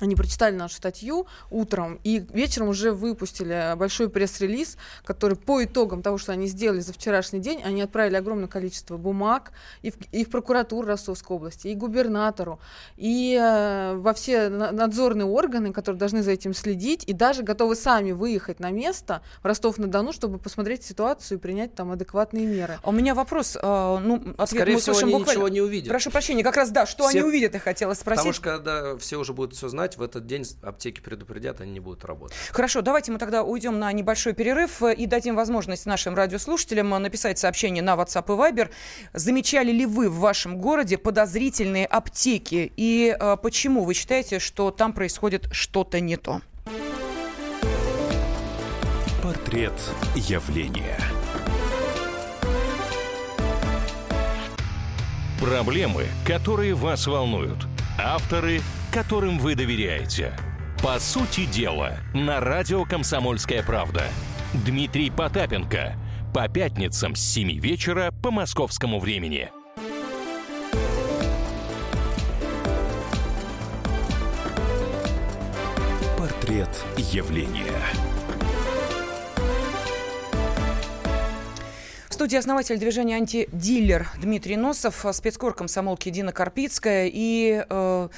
они 0.02 0.16
прочитали 0.16 0.56
нашу 0.56 0.76
статью 0.76 1.28
утром 1.50 2.00
и 2.04 2.26
вечером 2.34 2.70
уже 2.70 2.92
выпустили 2.92 3.76
большой 3.76 4.10
пресс-релиз, 4.10 4.78
который 5.04 5.38
по 5.38 5.64
итогам 5.64 6.02
того, 6.02 6.18
что 6.18 6.32
они 6.32 6.48
сделали 6.48 6.80
за 6.80 6.94
вчерашний 6.94 7.40
день, 7.40 7.62
они 7.64 7.82
отправили 7.82 8.16
огромное 8.16 8.48
количество 8.48 8.98
бумаг 8.98 9.52
и 9.82 9.92
в, 9.92 9.96
и 10.12 10.26
в 10.26 10.30
прокуратуру 10.30 10.88
Ростовской 10.88 11.38
области, 11.38 11.68
и 11.68 11.76
губернатору, 11.76 12.60
и 12.98 13.38
э, 13.40 13.96
во 13.96 14.14
все 14.14 14.50
надзорные 14.50 15.26
органы, 15.26 15.74
которые 15.74 16.00
должны 16.00 16.24
за 16.24 16.32
этим 16.32 16.54
следить, 16.54 17.04
и 17.08 17.14
даже 17.14 17.44
готовы 17.44 17.76
сами 17.76 18.12
выехать 18.12 18.60
на 18.60 18.72
место 18.72 19.22
в 19.42 19.46
Ростов-на-Дону, 19.46 20.14
чтобы 20.14 20.38
посмотреть 20.38 20.84
ситуацию 20.84 21.38
и 21.38 21.42
принять 21.42 21.76
там 21.76 21.92
адекватные 21.92 22.46
меры. 22.46 22.80
А 22.84 22.90
у 22.90 22.92
меня 22.92 23.16
вопрос, 23.16 23.56
э, 23.56 23.60
ну, 23.62 24.16
ответ 24.38 24.62
Скорее 24.62 24.74
мы 24.74 24.80
всего, 24.80 24.98
они 24.98 25.14
буквально... 25.14 25.30
ничего 25.30 25.48
не 25.50 25.62
увидят. 25.62 25.90
Прошу 25.90 26.12
прощения, 26.12 26.44
как 26.44 26.56
раз 26.56 26.72
да, 26.72 26.86
что 26.86 27.08
все... 27.08 27.20
они 27.20 27.28
увидят, 27.28 27.54
я 27.54 27.60
хотела 27.60 27.94
спросить. 27.94 28.20
Потому 28.20 28.34
что 28.34 28.44
когда 28.44 28.98
все 28.98 29.18
уже 29.18 29.34
будут 29.34 29.56
все 29.56 29.70
знать, 29.70 29.91
в 29.98 30.02
этот 30.02 30.26
день 30.26 30.46
аптеки 30.62 31.02
предупредят, 31.02 31.62
они 31.62 31.72
не 31.72 31.80
будут 31.80 32.06
работать. 32.06 32.36
Хорошо, 32.52 32.82
давайте 32.82 33.12
мы 33.12 33.18
тогда 33.18 33.44
уйдем 33.44 33.80
на 33.80 33.92
небольшой 33.92 34.34
перерыв 34.34 34.82
и 34.84 35.06
дадим 35.06 35.36
возможность 35.36 35.86
нашим 35.86 36.16
радиослушателям 36.16 36.90
написать 36.90 37.40
сообщение 37.40 37.84
на 37.84 37.96
WhatsApp 37.96 38.26
и 38.26 38.38
Viber. 38.38 38.70
Замечали 39.14 39.72
ли 39.72 39.86
вы 39.86 40.10
в 40.10 40.20
вашем 40.20 40.58
городе 40.58 40.98
подозрительные 40.98 41.86
аптеки? 41.86 42.72
И 42.76 43.16
э, 43.18 43.38
почему 43.42 43.84
вы 43.84 43.94
считаете, 43.94 44.40
что 44.40 44.72
там 44.72 44.94
происходит 44.94 45.48
что-то 45.52 46.00
не 46.00 46.18
то? 46.18 46.42
Портрет 49.24 49.74
явления. 50.16 50.98
Проблемы, 55.40 56.06
которые 56.26 56.76
вас 56.76 57.08
волнуют. 57.08 57.66
Авторы– 57.98 58.62
которым 58.92 59.40
вы 59.40 59.56
доверяете. 59.56 60.34
По 60.84 61.00
сути 61.00 61.46
дела, 61.46 61.98
на 62.14 62.40
радио 62.40 62.84
«Комсомольская 62.84 63.64
правда». 63.64 64.04
Дмитрий 64.54 65.10
Потапенко. 65.10 65.96
По 66.34 66.50
пятницам 66.50 67.16
с 67.16 67.22
7 67.22 67.60
вечера 67.60 68.12
по 68.22 68.32
московскому 68.32 69.00
времени. 69.00 69.50
Портрет 76.18 76.86
явления. 76.98 77.80
Студии 82.22 82.38
основатель 82.38 82.78
движения 82.78 83.16
«Антидилер» 83.16 84.08
Дмитрий 84.22 84.56
Носов, 84.56 85.04
спецкор 85.12 85.56
комсомолки 85.56 86.12
Дина 86.12 86.32
Карпицкая 86.32 87.10
и... 87.12 87.66
Э, 87.68 88.10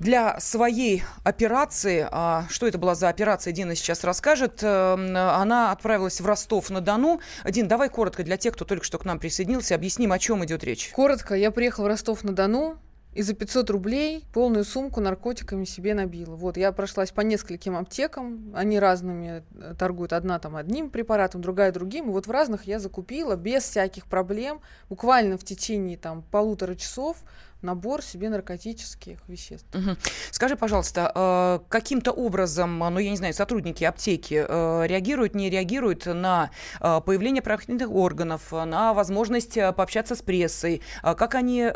для 0.00 0.40
своей 0.40 1.04
операции, 1.24 2.08
а 2.10 2.46
что 2.48 2.66
это 2.66 2.78
была 2.78 2.94
за 2.94 3.08
операция, 3.08 3.52
Дина 3.52 3.76
сейчас 3.76 4.02
расскажет, 4.02 4.64
э, 4.64 4.94
она 4.94 5.70
отправилась 5.70 6.20
в 6.20 6.26
Ростов-на-Дону. 6.26 7.20
Дин, 7.44 7.68
давай 7.68 7.88
коротко 7.88 8.24
для 8.24 8.36
тех, 8.36 8.54
кто 8.54 8.64
только 8.64 8.84
что 8.84 8.98
к 8.98 9.04
нам 9.04 9.20
присоединился, 9.20 9.76
объясним, 9.76 10.10
о 10.10 10.18
чем 10.18 10.44
идет 10.44 10.64
речь. 10.64 10.90
Коротко, 10.92 11.34
я 11.34 11.52
приехала 11.52 11.84
в 11.84 11.88
Ростов-на-Дону, 11.88 12.78
и 13.12 13.22
за 13.22 13.34
500 13.34 13.70
рублей 13.70 14.24
полную 14.32 14.64
сумку 14.64 15.00
наркотиками 15.00 15.64
себе 15.64 15.94
набила. 15.94 16.36
Вот, 16.36 16.56
я 16.56 16.70
прошлась 16.72 17.10
по 17.10 17.22
нескольким 17.22 17.76
аптекам, 17.76 18.52
они 18.54 18.78
разными 18.78 19.42
э, 19.54 19.74
торгуют. 19.78 20.12
Одна 20.12 20.38
там 20.38 20.56
одним 20.56 20.90
препаратом, 20.90 21.40
другая 21.40 21.72
другим. 21.72 22.08
И 22.08 22.12
вот 22.12 22.26
в 22.26 22.30
разных 22.30 22.64
я 22.64 22.78
закупила 22.78 23.36
без 23.36 23.64
всяких 23.64 24.06
проблем, 24.06 24.60
буквально 24.88 25.38
в 25.38 25.44
течение 25.44 25.96
там 25.96 26.22
полутора 26.30 26.76
часов 26.76 27.16
набор 27.62 28.02
себе 28.02 28.28
наркотических 28.30 29.18
веществ. 29.28 29.66
Угу. 29.74 29.96
Скажи, 30.30 30.56
пожалуйста, 30.56 31.12
э, 31.14 31.58
каким-то 31.68 32.12
образом, 32.12 32.78
ну, 32.78 32.98
я 32.98 33.10
не 33.10 33.16
знаю, 33.16 33.34
сотрудники 33.34 33.84
аптеки 33.84 34.44
э, 34.46 34.86
реагируют, 34.86 35.34
не 35.34 35.50
реагируют 35.50 36.06
на 36.06 36.50
э, 36.80 37.00
появление 37.04 37.42
правоохранительных 37.42 37.94
органов, 37.94 38.52
на 38.52 38.94
возможность 38.94 39.54
пообщаться 39.54 40.14
с 40.14 40.22
прессой? 40.22 40.82
Как 41.02 41.34
они 41.34 41.70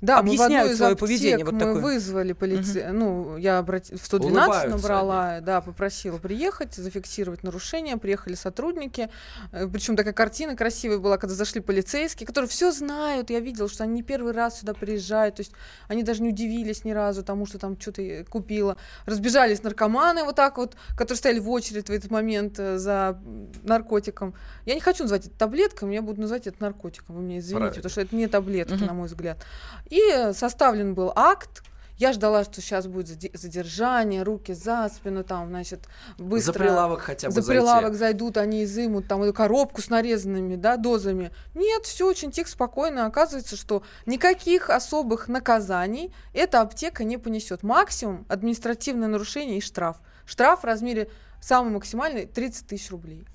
да, 0.00 0.18
объясняют 0.18 0.70
мы 0.70 0.76
свое 0.76 0.96
поведение. 0.96 1.44
Вот 1.44 1.54
мы 1.54 1.60
такое. 1.60 1.82
вызвали 1.82 2.32
полиции, 2.32 2.84
угу. 2.86 2.92
ну, 2.92 3.36
я 3.36 3.58
обрат... 3.58 3.88
в 3.88 4.04
112 4.04 4.24
Улыбаются 4.24 4.68
набрала, 4.68 5.30
они. 5.32 5.44
да, 5.44 5.60
попросила 5.60 6.18
приехать, 6.18 6.74
зафиксировать 6.74 7.42
нарушение, 7.42 7.96
приехали 7.96 8.34
сотрудники, 8.34 9.10
э, 9.50 9.66
причем 9.66 9.96
такая 9.96 10.12
картина 10.12 10.54
красивая 10.54 10.98
была, 10.98 11.18
когда 11.18 11.34
зашли 11.34 11.60
полицейские, 11.60 12.26
которые 12.26 12.48
все 12.48 12.70
знают, 12.70 13.30
я 13.30 13.40
видела, 13.40 13.68
что 13.68 13.84
они 13.84 13.94
не 13.94 14.02
первый 14.04 14.32
раз 14.32 14.60
сюда 14.60 14.72
приезжают, 14.72 15.36
то 15.36 15.40
есть 15.40 15.52
они 15.88 16.04
даже 16.04 16.22
не 16.22 16.28
удивились 16.28 16.84
ни 16.84 16.92
разу 16.92 17.24
тому, 17.24 17.46
что 17.46 17.58
там 17.58 17.78
что-то 17.80 18.24
купила. 18.28 18.76
Разбежались 19.04 19.64
наркоманы 19.64 20.22
вот 20.22 20.36
так 20.36 20.58
вот, 20.58 20.76
которые 20.96 21.16
стояли 21.16 21.40
в 21.40 21.50
очередь 21.50 21.88
в 21.88 21.92
этот 21.92 22.12
момент 22.12 22.58
э, 22.58 22.78
за 22.78 23.18
наркотиком. 23.64 24.34
Я 24.64 24.74
не 24.74 24.80
хочу 24.80 25.02
называть 25.02 25.26
это 25.26 25.36
таблетками, 25.36 25.94
я 25.94 26.02
буду 26.02 26.20
называть 26.20 26.46
это 26.46 26.62
наркотиком, 26.62 27.16
вы 27.16 27.22
меня 27.22 27.38
извините, 27.38 27.56
Правильно. 27.56 27.76
потому 27.76 27.90
что 27.90 28.00
это 28.00 28.14
не 28.14 28.28
таблетки, 28.28 28.74
угу. 28.74 28.84
на 28.84 28.92
мой 28.92 29.08
взгляд. 29.08 29.44
И 29.90 30.32
составлен 30.32 30.94
был 30.94 31.12
акт, 31.14 31.62
я 31.98 32.12
ждала, 32.12 32.44
что 32.44 32.60
сейчас 32.60 32.86
будет 32.86 33.08
задержание, 33.36 34.22
руки 34.22 34.52
за 34.52 34.88
спину, 34.88 35.24
там, 35.24 35.48
значит, 35.48 35.88
быстро... 36.16 36.52
За 36.52 36.58
прилавок 36.60 37.00
хотя 37.00 37.26
бы 37.26 37.34
За 37.34 37.42
зайти. 37.42 37.60
прилавок 37.60 37.94
зайдут, 37.96 38.36
они 38.36 38.62
изымут 38.62 39.08
там 39.08 39.24
эту 39.24 39.34
коробку 39.34 39.82
с 39.82 39.90
нарезанными, 39.90 40.54
да, 40.54 40.76
дозами. 40.76 41.32
Нет, 41.54 41.86
все 41.86 42.06
очень 42.06 42.30
тихо, 42.30 42.48
спокойно. 42.48 43.06
Оказывается, 43.06 43.56
что 43.56 43.82
никаких 44.06 44.70
особых 44.70 45.26
наказаний 45.26 46.14
эта 46.32 46.60
аптека 46.60 47.02
не 47.02 47.18
понесет. 47.18 47.64
Максимум 47.64 48.26
административное 48.28 49.08
нарушение 49.08 49.58
и 49.58 49.60
штраф. 49.60 49.96
Штраф 50.24 50.60
в 50.60 50.64
размере 50.64 51.10
самый 51.40 51.72
максимальный 51.72 52.26
30 52.26 52.68
тысяч 52.68 52.92
рублей. 52.92 53.26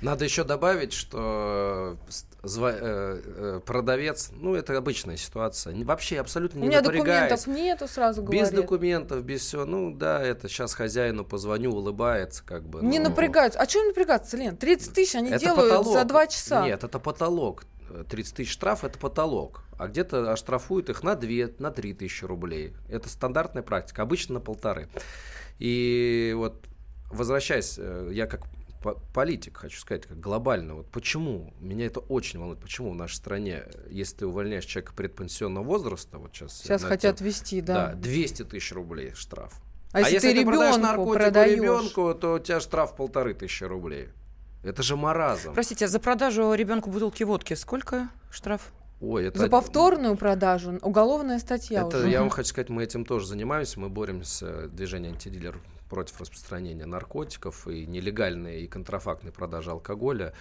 Надо 0.00 0.24
еще 0.24 0.44
добавить, 0.44 0.94
что 0.94 1.98
продавец, 2.42 4.30
ну, 4.32 4.54
это 4.54 4.76
обычная 4.76 5.16
ситуация, 5.16 5.74
вообще 5.84 6.18
абсолютно 6.18 6.58
не 6.58 6.66
У 6.66 6.68
меня 6.68 6.80
документов 6.80 7.46
нету, 7.46 7.86
сразу 7.86 8.22
говорит. 8.22 8.42
Без 8.42 8.50
документов, 8.50 9.22
без 9.22 9.42
всего. 9.42 9.64
Ну, 9.64 9.94
да, 9.94 10.20
это 10.20 10.48
сейчас 10.48 10.74
хозяину 10.74 11.24
позвоню, 11.24 11.72
улыбается, 11.72 12.42
как 12.44 12.64
бы. 12.68 12.82
Не 12.82 12.98
ну, 12.98 13.10
напрягаются. 13.10 13.60
А 13.60 13.68
что 13.68 13.84
напрягаться, 13.84 14.36
Лен? 14.36 14.56
30 14.56 14.92
тысяч 14.92 15.14
они 15.14 15.30
делают 15.38 15.70
потолок. 15.70 15.98
за 15.98 16.04
2 16.04 16.26
часа. 16.26 16.66
Нет, 16.66 16.82
это 16.82 16.98
потолок. 16.98 17.64
30 18.08 18.34
тысяч 18.34 18.50
штраф– 18.50 18.84
это 18.84 18.98
потолок. 18.98 19.62
А 19.78 19.86
где-то 19.86 20.32
оштрафуют 20.32 20.88
их 20.88 21.02
на 21.02 21.14
2, 21.14 21.50
на 21.58 21.70
3 21.70 21.94
тысячи 21.94 22.24
рублей. 22.24 22.74
Это 22.88 23.08
стандартная 23.08 23.62
практика, 23.62 24.02
обычно 24.02 24.34
на 24.34 24.40
полторы. 24.40 24.88
И 25.58 26.32
вот 26.36 26.66
возвращаясь, 27.12 27.76
э, 27.78 28.10
я 28.12 28.26
как 28.26 28.42
политик, 28.82 29.56
хочу 29.56 29.80
сказать, 29.80 30.06
как 30.06 30.20
глобально. 30.20 30.74
Вот 30.74 30.90
почему? 30.90 31.52
Меня 31.60 31.86
это 31.86 32.00
очень 32.00 32.38
волнует. 32.38 32.60
Почему 32.60 32.90
в 32.90 32.94
нашей 32.94 33.14
стране, 33.14 33.64
если 33.88 34.16
ты 34.16 34.26
увольняешь 34.26 34.64
человека 34.64 34.92
предпенсионного 34.94 35.64
возраста, 35.64 36.18
вот 36.18 36.34
сейчас... 36.34 36.58
Сейчас 36.58 36.82
хотят 36.82 37.16
тем, 37.18 37.26
ввести, 37.26 37.60
да. 37.60 37.88
Да, 37.88 37.94
200 37.94 38.44
тысяч 38.44 38.72
рублей 38.72 39.12
штраф. 39.14 39.54
А, 39.92 39.98
а 39.98 40.00
если, 40.00 40.14
если 40.14 40.32
ты, 40.32 40.38
ты 40.40 40.46
продаешь 40.46 40.76
наркотику 40.76 41.14
продаешь... 41.14 41.58
ребенку, 41.58 42.14
то 42.14 42.34
у 42.34 42.38
тебя 42.38 42.60
штраф 42.60 42.96
полторы 42.96 43.34
тысячи 43.34 43.64
рублей. 43.64 44.08
Это 44.62 44.82
же 44.82 44.96
маразм. 44.96 45.54
Простите, 45.54 45.86
а 45.86 45.88
за 45.88 45.98
продажу 45.98 46.54
ребенку 46.54 46.90
бутылки 46.90 47.24
водки 47.24 47.54
сколько 47.54 48.08
штраф? 48.30 48.72
Ой, 49.00 49.26
это... 49.26 49.40
За 49.40 49.48
повторную 49.48 50.16
продажу 50.16 50.78
уголовная 50.80 51.40
статья 51.40 51.86
это, 51.86 51.98
уже. 51.98 52.08
Я 52.08 52.20
вам 52.20 52.30
хочу 52.30 52.48
сказать, 52.48 52.68
мы 52.68 52.84
этим 52.84 53.04
тоже 53.04 53.26
занимаемся. 53.26 53.80
Мы 53.80 53.88
боремся, 53.88 54.68
движение 54.68 55.10
антидилер 55.10 55.60
против 55.92 56.22
распространения 56.22 56.86
наркотиков 56.86 57.68
и 57.68 57.84
нелегальной 57.84 58.62
и 58.62 58.66
контрафактной 58.66 59.30
продажи 59.30 59.70
алкоголя. 59.70 60.32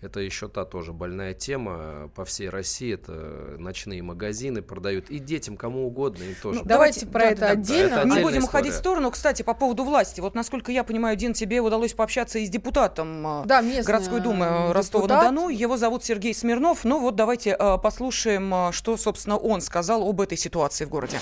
Это 0.00 0.20
еще 0.20 0.46
та 0.48 0.64
тоже 0.64 0.92
больная 0.92 1.34
тема. 1.34 2.08
По 2.14 2.24
всей 2.24 2.48
России 2.48 2.94
это 2.94 3.56
ночные 3.58 4.00
магазины 4.00 4.62
продают. 4.62 5.10
И 5.10 5.18
детям, 5.18 5.56
кому 5.56 5.86
угодно, 5.86 6.22
им 6.22 6.36
тоже. 6.40 6.60
Ну, 6.60 6.64
давайте, 6.64 7.00
давайте 7.00 7.06
про 7.06 7.20
да, 7.20 7.26
это 7.30 7.40
да, 7.40 7.48
отдельно. 7.48 7.94
Это 7.94 8.06
Не 8.06 8.22
будем 8.22 8.26
история. 8.26 8.44
уходить 8.44 8.72
в 8.74 8.76
сторону. 8.76 9.10
Кстати, 9.10 9.42
по 9.42 9.54
поводу 9.54 9.82
власти. 9.82 10.20
Вот 10.20 10.36
насколько 10.36 10.70
я 10.70 10.84
понимаю, 10.84 11.16
Дин, 11.16 11.32
тебе 11.32 11.60
удалось 11.60 11.94
пообщаться 11.94 12.38
и 12.38 12.46
с 12.46 12.50
депутатом 12.50 13.26
а, 13.26 13.44
да, 13.44 13.60
городской 13.62 14.20
думы 14.20 14.72
Ростова-на-Дону. 14.72 15.48
Его 15.48 15.76
зовут 15.76 16.04
Сергей 16.04 16.32
Смирнов. 16.32 16.84
Ну 16.84 17.00
вот 17.00 17.16
давайте 17.16 17.56
послушаем, 17.56 18.72
что, 18.72 18.96
собственно, 18.96 19.36
он 19.36 19.60
сказал 19.60 20.08
об 20.08 20.20
этой 20.20 20.38
ситуации 20.38 20.84
в 20.84 20.90
городе. 20.90 21.18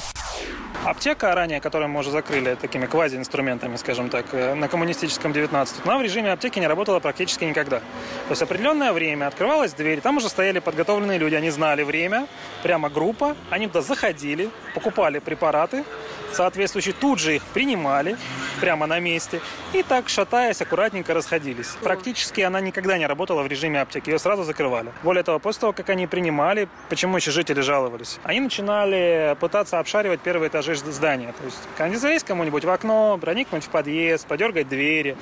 Аптека 0.86 1.34
ранее, 1.34 1.60
которую 1.60 1.88
мы 1.88 1.98
уже 1.98 2.12
закрыли 2.12 2.54
такими 2.54 2.86
квази-инструментами, 2.86 3.74
скажем 3.74 4.08
так, 4.08 4.26
э, 4.30 4.54
на 4.54 4.68
коммунистическом 4.68 5.32
19 5.32 5.84
она 5.84 5.98
в 5.98 6.02
режиме 6.02 6.30
аптеки 6.30 6.60
не 6.60 6.68
работала 6.68 7.00
практически 7.00 7.44
никогда. 7.44 7.78
То 7.80 8.30
есть 8.30 8.42
определенное 8.66 8.92
время 8.92 9.28
открывалась 9.28 9.74
дверь, 9.74 10.00
там 10.00 10.16
уже 10.16 10.28
стояли 10.28 10.58
подготовленные 10.58 11.18
люди, 11.18 11.36
они 11.36 11.50
знали 11.50 11.84
время, 11.84 12.26
прямо 12.64 12.88
группа, 12.88 13.36
они 13.48 13.68
туда 13.68 13.80
заходили, 13.80 14.50
покупали 14.74 15.20
препараты, 15.20 15.84
соответствующие 16.32 16.92
тут 16.92 17.20
же 17.20 17.36
их 17.36 17.44
принимали 17.54 18.16
прямо 18.60 18.86
на 18.86 19.00
месте 19.00 19.40
и 19.72 19.82
так, 19.82 20.08
шатаясь, 20.08 20.60
аккуратненько 20.62 21.14
расходились. 21.14 21.68
Практически 21.82 22.40
она 22.40 22.60
никогда 22.60 22.98
не 22.98 23.06
работала 23.06 23.42
в 23.42 23.46
режиме 23.46 23.80
аптеки, 23.80 24.10
ее 24.10 24.18
сразу 24.18 24.44
закрывали. 24.44 24.92
Более 25.02 25.22
того, 25.22 25.38
после 25.38 25.60
того, 25.60 25.72
как 25.72 25.88
они 25.90 26.06
принимали, 26.06 26.68
почему 26.88 27.16
еще 27.16 27.30
жители 27.30 27.60
жаловались, 27.60 28.18
они 28.24 28.40
начинали 28.40 29.36
пытаться 29.40 29.78
обшаривать 29.78 30.20
первые 30.20 30.48
этажи 30.48 30.76
здания. 30.76 31.34
То 31.38 31.44
есть 31.44 32.00
залезть 32.00 32.26
кому-нибудь 32.26 32.64
в 32.64 32.70
окно, 32.70 33.18
проникнуть 33.20 33.64
в 33.64 33.68
подъезд, 33.68 34.26
подергать 34.26 34.68
двери. 34.68 35.16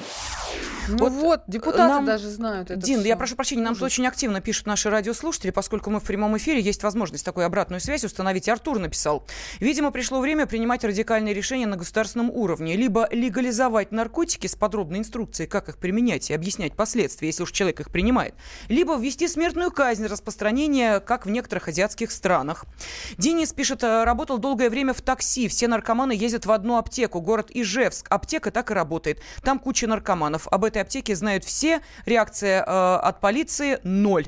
Ну 0.88 0.98
вот, 0.98 1.12
вот 1.12 1.42
депутаты 1.46 1.88
нам... 1.88 2.04
даже 2.04 2.28
знают 2.28 2.70
это 2.70 2.78
Дин, 2.78 3.00
все. 3.00 3.08
я 3.08 3.16
прошу 3.16 3.36
прощения, 3.36 3.62
нам 3.62 3.72
Ужас. 3.72 3.84
очень 3.84 4.06
активно 4.06 4.40
пишут 4.40 4.66
наши 4.66 4.90
радиослушатели, 4.90 5.50
поскольку 5.50 5.90
мы 5.90 6.00
в 6.00 6.04
прямом 6.04 6.36
эфире, 6.36 6.60
есть 6.60 6.82
возможность 6.82 7.24
такую 7.24 7.46
обратную 7.46 7.80
связь 7.80 8.04
установить. 8.04 8.48
Артур 8.48 8.78
написал. 8.78 9.24
Видимо, 9.60 9.90
пришло 9.90 10.20
время 10.20 10.46
принимать 10.46 10.84
радикальные 10.84 11.32
решения 11.32 11.66
на 11.66 11.76
государственном 11.76 12.30
уровне. 12.30 12.76
Либо 12.76 13.08
легализовать 13.24 13.90
наркотики 13.92 14.46
с 14.46 14.54
подробной 14.54 14.98
инструкцией, 14.98 15.48
как 15.48 15.68
их 15.68 15.78
применять 15.78 16.30
и 16.30 16.34
объяснять 16.34 16.74
последствия, 16.74 17.28
если 17.28 17.42
уж 17.42 17.52
человек 17.52 17.80
их 17.80 17.90
принимает. 17.90 18.34
Либо 18.68 18.96
ввести 18.96 19.28
смертную 19.28 19.70
казнь 19.70 20.06
распространения, 20.06 21.00
как 21.00 21.26
в 21.26 21.30
некоторых 21.30 21.68
азиатских 21.68 22.10
странах. 22.10 22.64
Денис 23.16 23.52
пишет, 23.52 23.82
«Э, 23.82 24.04
работал 24.04 24.38
долгое 24.38 24.68
время 24.68 24.92
в 24.92 25.00
такси. 25.00 25.48
Все 25.48 25.68
наркоманы 25.68 26.12
ездят 26.12 26.46
в 26.46 26.52
одну 26.52 26.76
аптеку. 26.76 27.20
Город 27.20 27.50
Ижевск. 27.50 28.06
Аптека 28.10 28.50
так 28.50 28.70
и 28.70 28.74
работает. 28.74 29.20
Там 29.42 29.58
куча 29.58 29.86
наркоманов. 29.86 30.46
Об 30.48 30.64
этой 30.64 30.82
аптеке 30.82 31.16
знают 31.16 31.44
все. 31.44 31.80
Реакция 32.04 32.62
э, 32.62 32.96
от 32.96 33.20
полиции– 33.20 33.78
ноль. 33.84 34.26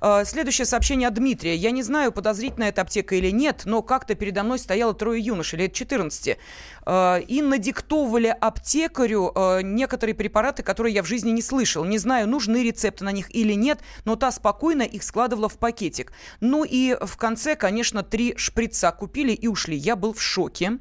Э, 0.00 0.24
следующее 0.24 0.66
сообщение 0.66 1.08
от 1.08 1.14
Дмитрия. 1.14 1.54
Я 1.54 1.70
не 1.70 1.82
знаю, 1.82 2.12
подозрительная 2.12 2.68
эта 2.68 2.82
аптека 2.82 3.14
или 3.14 3.30
нет, 3.30 3.62
но 3.64 3.82
как-то 3.82 4.14
передо 4.14 4.42
мной 4.42 4.58
стояло 4.58 4.94
трое 4.94 5.20
юношей 5.20 5.58
лет 5.58 5.72
14. 5.72 6.38
э, 6.86 7.20
и 7.22 7.42
надиктовывали 7.42 8.34
аптекарю 8.38 9.32
э, 9.34 9.60
некоторые 9.62 10.14
препараты, 10.14 10.62
которые 10.62 10.94
я 10.94 11.02
в 11.02 11.06
жизни 11.06 11.30
не 11.30 11.42
слышал. 11.42 11.84
Не 11.84 11.98
знаю, 11.98 12.28
нужны 12.28 12.62
рецепты 12.62 13.04
на 13.04 13.12
них 13.12 13.34
или 13.34 13.54
нет, 13.54 13.80
но 14.04 14.16
та 14.16 14.30
спокойно 14.30 14.82
их 14.82 15.02
складывала 15.02 15.48
в 15.48 15.58
пакетик. 15.58 16.12
Ну 16.40 16.64
и 16.64 16.96
в 17.00 17.16
конце, 17.16 17.56
конечно, 17.56 18.02
три 18.02 18.34
шприца 18.36 18.92
купили 18.92 19.32
и 19.32 19.48
ушли. 19.48 19.76
Я 19.76 19.96
был 19.96 20.12
в 20.12 20.22
шоке. 20.22 20.78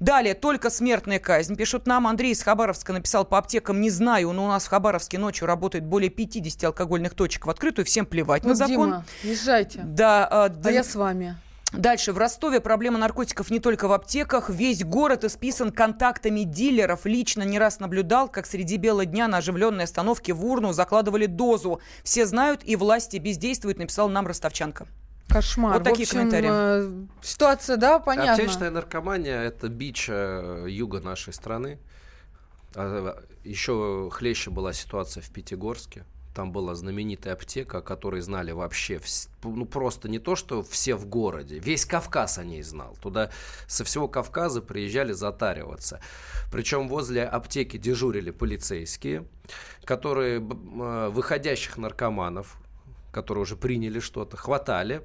Далее, 0.00 0.34
только 0.34 0.70
смертная 0.70 1.18
казнь. 1.18 1.56
Пишут 1.56 1.86
нам, 1.86 2.06
Андрей 2.06 2.32
из 2.32 2.42
Хабаровска 2.42 2.92
написал 2.92 3.24
по 3.24 3.38
аптекам, 3.38 3.80
не 3.80 3.90
знаю, 3.90 4.32
но 4.32 4.46
у 4.46 4.48
нас 4.48 4.66
в 4.66 4.68
Хабаровске 4.68 5.18
ночью 5.18 5.46
работает 5.46 5.84
более 5.84 6.10
50 6.10 6.64
алкогольных 6.64 7.14
точек 7.14 7.46
в 7.46 7.50
открытую, 7.50 7.86
всем 7.86 8.06
плевать 8.06 8.15
Ну, 8.22 8.50
на 8.50 8.54
закон. 8.54 8.74
Дима, 8.76 9.04
езжайте. 9.22 9.80
Да, 9.84 10.26
а, 10.26 10.44
А 10.44 10.48
да- 10.48 10.70
я 10.70 10.84
с 10.84 10.94
вами. 10.94 11.36
Дальше. 11.72 12.12
В 12.12 12.18
Ростове 12.18 12.60
проблема 12.60 12.96
наркотиков 12.98 13.50
не 13.50 13.58
только 13.58 13.88
в 13.88 13.92
аптеках. 13.92 14.48
Весь 14.48 14.84
город 14.84 15.24
исписан 15.24 15.72
контактами 15.72 16.40
дилеров. 16.40 17.04
Лично 17.04 17.42
не 17.42 17.58
раз 17.58 17.80
наблюдал, 17.80 18.28
как 18.28 18.46
среди 18.46 18.76
бела 18.76 19.04
дня 19.04 19.28
на 19.28 19.38
оживленной 19.38 19.84
остановке 19.84 20.32
в 20.32 20.44
урну 20.46 20.72
закладывали 20.72 21.26
дозу. 21.26 21.80
Все 22.04 22.24
знают 22.24 22.60
и 22.64 22.76
власти 22.76 23.16
бездействуют, 23.16 23.78
написал 23.78 24.08
нам 24.08 24.26
ростовчанка. 24.26 24.86
Кошмар. 25.28 25.74
Вот 25.74 25.82
такие 25.82 26.06
в 26.06 26.08
общем, 26.08 26.18
комментарии. 26.18 26.48
э, 26.50 27.06
ситуация, 27.20 27.76
да, 27.76 27.98
понятно. 27.98 28.32
Аптечная 28.32 28.70
наркомания– 28.70 29.40
это 29.42 29.68
бич 29.68 30.06
э, 30.08 30.66
юга 30.68 31.00
нашей 31.00 31.32
страны. 31.32 31.78
А, 32.76 33.22
Еще 33.42 34.08
хлеще 34.12 34.50
была 34.50 34.72
ситуация 34.72 35.22
в 35.22 35.30
Пятигорске. 35.30 36.04
Там 36.36 36.52
была 36.52 36.74
знаменитая 36.74 37.32
аптека, 37.32 37.78
о 37.78 37.80
которой 37.80 38.20
знали 38.20 38.52
вообще, 38.52 39.00
ну 39.42 39.64
просто 39.64 40.06
не 40.06 40.18
то, 40.18 40.36
что 40.36 40.62
все 40.62 40.94
в 40.94 41.06
городе, 41.06 41.58
весь 41.58 41.86
Кавказ 41.86 42.36
о 42.36 42.44
ней 42.44 42.62
знал. 42.62 42.94
Туда 43.00 43.30
со 43.66 43.84
всего 43.84 44.06
Кавказа 44.06 44.60
приезжали 44.60 45.12
затариваться. 45.12 45.98
Причем 46.52 46.88
возле 46.88 47.24
аптеки 47.24 47.78
дежурили 47.78 48.32
полицейские, 48.32 49.24
которые 49.82 50.40
э, 50.40 51.08
выходящих 51.08 51.78
наркоманов, 51.78 52.58
которые 53.12 53.40
уже 53.40 53.56
приняли 53.56 53.98
что-то, 53.98 54.36
хватали 54.36 55.00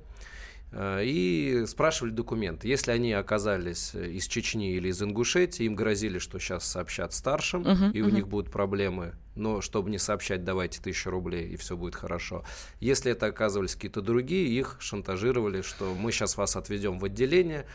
и 0.73 1.65
спрашивали 1.67 2.11
документы. 2.11 2.67
Если 2.67 2.91
они 2.91 3.11
оказались 3.11 3.91
э, 3.93 4.09
из 4.11 4.27
Чечни 4.27 4.73
или 4.73 4.87
из 4.87 5.01
Ингушетии, 5.01 5.65
им 5.65 5.75
грозили, 5.75 6.17
что 6.17 6.39
сейчас 6.39 6.65
сообщат 6.65 7.13
старшим, 7.13 7.63
Мгм, 7.63 7.91
и 7.91 8.01
у 8.01 8.05
мгм. 8.05 8.15
них 8.15 8.27
будут 8.27 8.51
проблемы. 8.51 9.13
Но 9.35 9.59
чтобы 9.61 9.89
не 9.89 9.97
сообщать, 9.97 10.43
давайте 10.43 10.81
тысячу 10.81 11.09
рублей, 11.09 11.49
и 11.49 11.55
все 11.57 11.75
будет 11.75 11.95
хорошо. 11.95 12.43
Если 12.79 13.11
это 13.11 13.25
оказывались 13.27 13.75
какие-то 13.75 14.01
другие, 14.01 14.47
их 14.47 14.77
шантажировали, 14.79 15.61
что 15.61 15.93
мы 15.93 16.11
сейчас 16.11 16.37
вас 16.37 16.55
отведем 16.55 16.99
в 16.99 17.05
отделение 17.05 17.65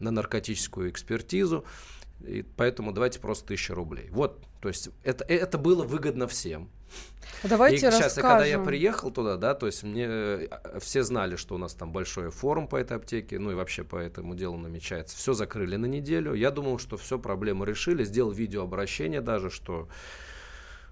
на 0.00 0.10
наркотическую 0.10 0.90
экспертизу, 0.90 1.64
и 2.26 2.42
поэтому 2.42 2.92
давайте 2.92 3.20
просто 3.20 3.46
тысячу 3.48 3.74
рублей. 3.74 4.08
Вот, 4.10 4.42
то 4.60 4.68
есть 4.68 4.90
это, 5.02 5.24
это 5.24 5.58
было 5.58 5.84
выгодно 5.84 6.26
всем. 6.26 6.70
Давайте 7.42 7.76
и 7.76 7.78
сейчас, 7.78 8.00
расскажем. 8.00 8.30
когда 8.30 8.44
я 8.46 8.58
приехал 8.58 9.10
туда, 9.10 9.36
да, 9.36 9.54
то 9.54 9.66
есть 9.66 9.82
мне 9.82 10.06
э, 10.08 10.78
все 10.80 11.02
знали, 11.02 11.36
что 11.36 11.54
у 11.54 11.58
нас 11.58 11.74
там 11.74 11.92
большой 11.92 12.30
форум 12.30 12.68
по 12.68 12.76
этой 12.76 12.96
аптеке, 12.96 13.38
ну 13.38 13.50
и 13.50 13.54
вообще 13.54 13.84
по 13.84 13.96
этому 13.96 14.34
делу 14.34 14.56
намечается. 14.56 15.16
Все 15.16 15.32
закрыли 15.32 15.76
на 15.76 15.86
неделю. 15.86 16.34
Я 16.34 16.50
думал, 16.50 16.78
что 16.78 16.96
все 16.96 17.18
проблемы 17.18 17.66
решили, 17.66 18.04
сделал 18.04 18.30
видеообращение 18.30 19.20
даже, 19.20 19.50
что 19.50 19.88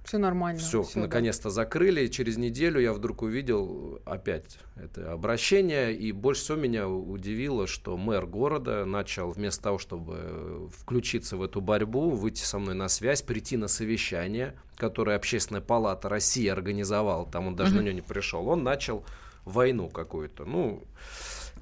Все 0.05 0.19
нормально. 0.19 0.59
все, 0.59 0.85
да. 0.95 1.01
наконец-то 1.03 1.51
закрыли. 1.51 2.03
И 2.07 2.11
через 2.11 2.37
неделю 2.37 2.81
я 2.81 2.93
вдруг 2.93 3.23
увидел 3.23 4.01
опять 4.05 4.59
это 4.77 5.13
обращение. 5.13 5.95
И 5.95 6.13
больше 6.13 6.43
всего 6.43 6.59
меня 6.59 6.89
удивило, 6.89 7.67
что 7.67 7.97
мэр 7.97 8.27
города 8.27 8.85
начал 8.85 9.31
вместо 9.31 9.63
того, 9.63 9.79
чтобы 9.79 10.69
включиться 10.77 11.37
в 11.37 11.43
эту 11.43 11.61
борьбу, 11.61 12.11
выйти 12.11 12.43
со 12.43 12.59
мной 12.59 12.75
на 12.75 12.89
связь, 12.89 13.23
прийти 13.23 13.57
на 13.57 13.69
совещание, 13.69 14.55
которое 14.77 15.17
Общественная 15.17 15.63
палата 15.63 16.09
России 16.09 16.49
организовала. 16.49 17.27
Там 17.27 17.47
он 17.47 17.57
даже 17.57 17.75
на 17.75 17.81
нее 17.81 17.95
не 17.95 18.03
пришел. 18.03 18.49
Он 18.49 18.63
начал 18.65 19.05
войну 19.45 19.89
какую-то. 19.89 20.45
Ну, 20.45 20.83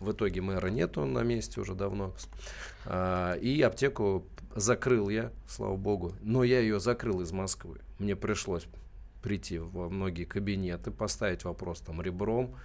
в 0.00 0.12
итоге 0.12 0.40
мэра 0.40 0.68
нету 0.68 1.04
на 1.04 1.20
месте 1.20 1.60
уже 1.60 1.74
давно. 1.74 2.14
А, 2.86 3.34
И 3.34 3.60
аптеку 3.60 4.24
закрыл 4.54 5.08
я, 5.08 5.32
слава 5.48 5.76
богу. 5.76 6.12
Но 6.20 6.44
я 6.44 6.60
ее 6.60 6.80
закрыл 6.80 7.20
из 7.20 7.32
Москвы. 7.32 7.80
Мне 7.98 8.16
пришлось 8.16 8.66
прийти 9.22 9.58
во 9.58 9.88
многие 9.88 10.24
кабинеты, 10.24 10.90
поставить 10.90 11.44
вопрос 11.44 11.80
там 11.80 12.00
ребром. 12.00 12.56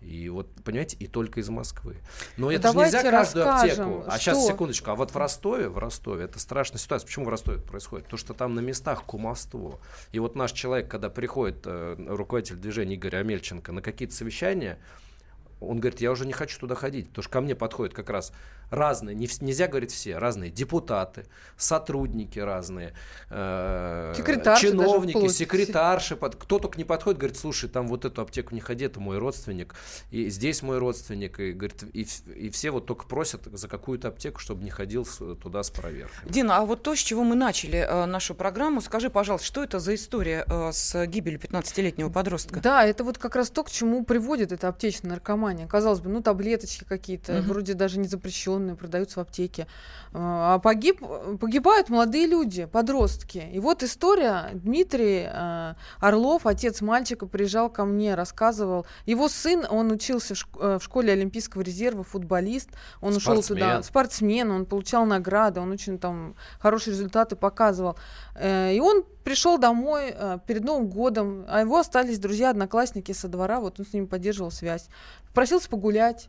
И 0.00 0.28
вот, 0.28 0.50
понимаете, 0.64 0.96
и 0.98 1.06
только 1.06 1.40
из 1.40 1.48
Москвы. 1.48 1.96
Но 2.36 2.50
это 2.50 2.72
же 2.72 2.78
нельзя 2.78 3.02
каждую 3.02 3.48
аптеку. 3.48 4.04
А 4.06 4.18
сейчас, 4.18 4.38
что? 4.38 4.52
секундочку, 4.52 4.90
а 4.90 4.96
вот 4.96 5.12
в 5.12 5.16
Ростове, 5.16 5.68
в 5.68 5.78
Ростове, 5.78 6.24
это 6.24 6.38
страшная 6.38 6.78
ситуация. 6.78 7.06
Почему 7.06 7.24
в 7.24 7.28
Ростове 7.30 7.58
это 7.58 7.66
происходит? 7.66 8.04
Потому 8.04 8.18
что 8.18 8.34
там 8.34 8.54
на 8.54 8.60
местах 8.60 9.04
кумовство. 9.04 9.80
И 10.12 10.18
вот 10.18 10.36
наш 10.36 10.52
человек, 10.52 10.90
когда 10.90 11.08
приходит, 11.08 11.62
э, 11.64 11.96
руководитель 12.06 12.56
движения 12.56 12.96
Игорь 12.96 13.16
Амельченко, 13.16 13.72
на 13.72 13.80
какие-то 13.80 14.14
совещания, 14.14 14.78
он 15.60 15.80
говорит, 15.80 16.00
я 16.00 16.10
уже 16.10 16.26
не 16.26 16.32
хочу 16.32 16.58
туда 16.58 16.74
ходить, 16.74 17.08
потому 17.08 17.22
что 17.22 17.32
ко 17.32 17.40
мне 17.40 17.54
подходят 17.54 17.94
как 17.94 18.10
раз 18.10 18.32
разные, 18.74 19.14
не, 19.14 19.28
нельзя 19.40 19.66
говорить 19.68 19.92
все, 19.92 20.18
разные 20.18 20.50
депутаты, 20.50 21.24
сотрудники 21.56 22.38
разные, 22.38 22.94
э, 23.30 24.12
Секретарши 24.16 24.68
чиновники, 24.70 25.28
секретарши. 25.28 26.16
под- 26.16 26.36
Кто 26.36 26.58
только 26.58 26.78
не 26.78 26.84
подходит, 26.84 27.18
говорит, 27.18 27.38
слушай, 27.38 27.68
там 27.68 27.88
вот 27.88 28.04
эту 28.04 28.22
аптеку 28.22 28.54
не 28.54 28.60
ходи, 28.60 28.84
это 28.86 29.00
мой 29.00 29.18
родственник, 29.18 29.74
и 30.10 30.28
здесь 30.30 30.62
мой 30.62 30.78
родственник, 30.78 31.38
и, 31.40 31.52
говорит, 31.52 31.82
и, 31.92 32.06
и 32.34 32.50
все 32.50 32.70
вот 32.70 32.86
только 32.86 33.06
просят 33.06 33.42
за 33.44 33.68
какую-то 33.68 34.08
аптеку, 34.08 34.40
чтобы 34.40 34.64
не 34.64 34.70
ходил 34.70 35.06
туда 35.42 35.62
с 35.62 35.70
проверкой. 35.70 36.28
Дина, 36.30 36.58
а 36.58 36.66
вот 36.66 36.82
то, 36.82 36.94
с 36.94 36.98
чего 36.98 37.22
мы 37.24 37.34
начали 37.34 37.78
э, 37.78 38.04
нашу 38.06 38.34
программу, 38.34 38.80
скажи, 38.80 39.10
пожалуйста, 39.10 39.46
что 39.46 39.62
это 39.62 39.78
за 39.78 39.94
история 39.94 40.44
э, 40.48 40.70
с 40.72 41.06
гибелью 41.06 41.38
15-летнего 41.40 42.10
подростка? 42.10 42.60
Да, 42.60 42.84
это 42.84 43.04
вот 43.04 43.18
как 43.18 43.36
раз 43.36 43.50
то, 43.50 43.62
к 43.64 43.70
чему 43.70 44.04
приводит 44.04 44.52
эта 44.52 44.68
аптечная 44.68 45.10
наркомания. 45.12 45.66
Казалось 45.66 46.00
бы, 46.00 46.10
ну 46.10 46.22
таблеточки 46.22 46.84
какие-то, 46.84 47.34
Мгм. 47.34 47.48
вроде 47.48 47.74
даже 47.74 47.98
не 47.98 48.08
запрещенные, 48.08 48.63
продаются 48.72 49.20
в 49.20 49.22
аптеке. 49.22 49.66
А 50.12 50.58
погиб, 50.60 51.00
погибают 51.40 51.88
молодые 51.88 52.26
люди, 52.26 52.66
подростки. 52.66 53.48
И 53.52 53.58
вот 53.58 53.82
история. 53.82 54.50
Дмитрий 54.54 55.26
э, 55.28 55.74
Орлов, 56.00 56.46
отец 56.46 56.80
мальчика, 56.80 57.26
приезжал 57.26 57.68
ко 57.68 57.84
мне, 57.84 58.14
рассказывал. 58.14 58.86
Его 59.06 59.28
сын, 59.28 59.66
он 59.68 59.90
учился 59.90 60.34
в, 60.34 60.46
э, 60.60 60.78
школе 60.80 61.12
Олимпийского 61.12 61.62
резерва, 61.62 62.04
футболист. 62.04 62.70
Он 63.00 63.16
ушел 63.16 63.42
туда, 63.42 63.82
Спортсмен. 63.82 63.82
спортсмен, 63.82 64.50
он 64.50 64.66
получал 64.66 65.04
награды, 65.04 65.60
он 65.60 65.72
очень 65.72 65.98
там 65.98 66.36
хорошие 66.58 66.92
результаты 66.92 67.36
показывал. 67.36 67.96
Э, 68.36 68.72
И 68.72 68.80
он 68.80 69.04
пришел 69.24 69.58
домой 69.58 70.14
э, 70.16 70.38
перед 70.46 70.62
Новым 70.64 70.88
годом, 70.88 71.44
а 71.48 71.60
его 71.60 71.78
остались 71.78 72.18
друзья, 72.18 72.50
одноклассники 72.50 73.12
со 73.12 73.26
двора, 73.28 73.58
вот 73.58 73.80
он 73.80 73.86
с 73.86 73.92
ними 73.92 74.06
поддерживал 74.06 74.50
связь. 74.50 74.88
Просился 75.34 75.68
погулять. 75.68 76.28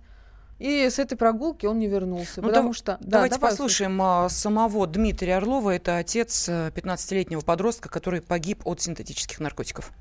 И 0.58 0.90
с 0.90 1.00
этой 1.00 1.18
прогулки 1.18 1.66
он 1.66 1.80
не 1.80 1.88
вернулся, 1.88 2.42
Ну, 2.42 2.48
потому 2.48 2.70
дав- 2.70 2.78
что... 2.78 2.98
Да, 3.02 3.08
Давайте 3.18 3.36
давай 3.36 3.52
послушаем 3.52 4.02
а, 4.02 4.30
самого 4.30 4.88
Дмитрия 4.88 5.36
Орлова. 5.38 5.72
Это 5.76 5.98
отец 5.98 6.48
э, 6.48 6.72
15-летнего 6.74 7.42
подростка, 7.42 7.90
который 7.90 8.22
погиб 8.22 8.62
от 8.66 8.80
синтетических 8.82 9.40
наркотиков. 9.40 9.92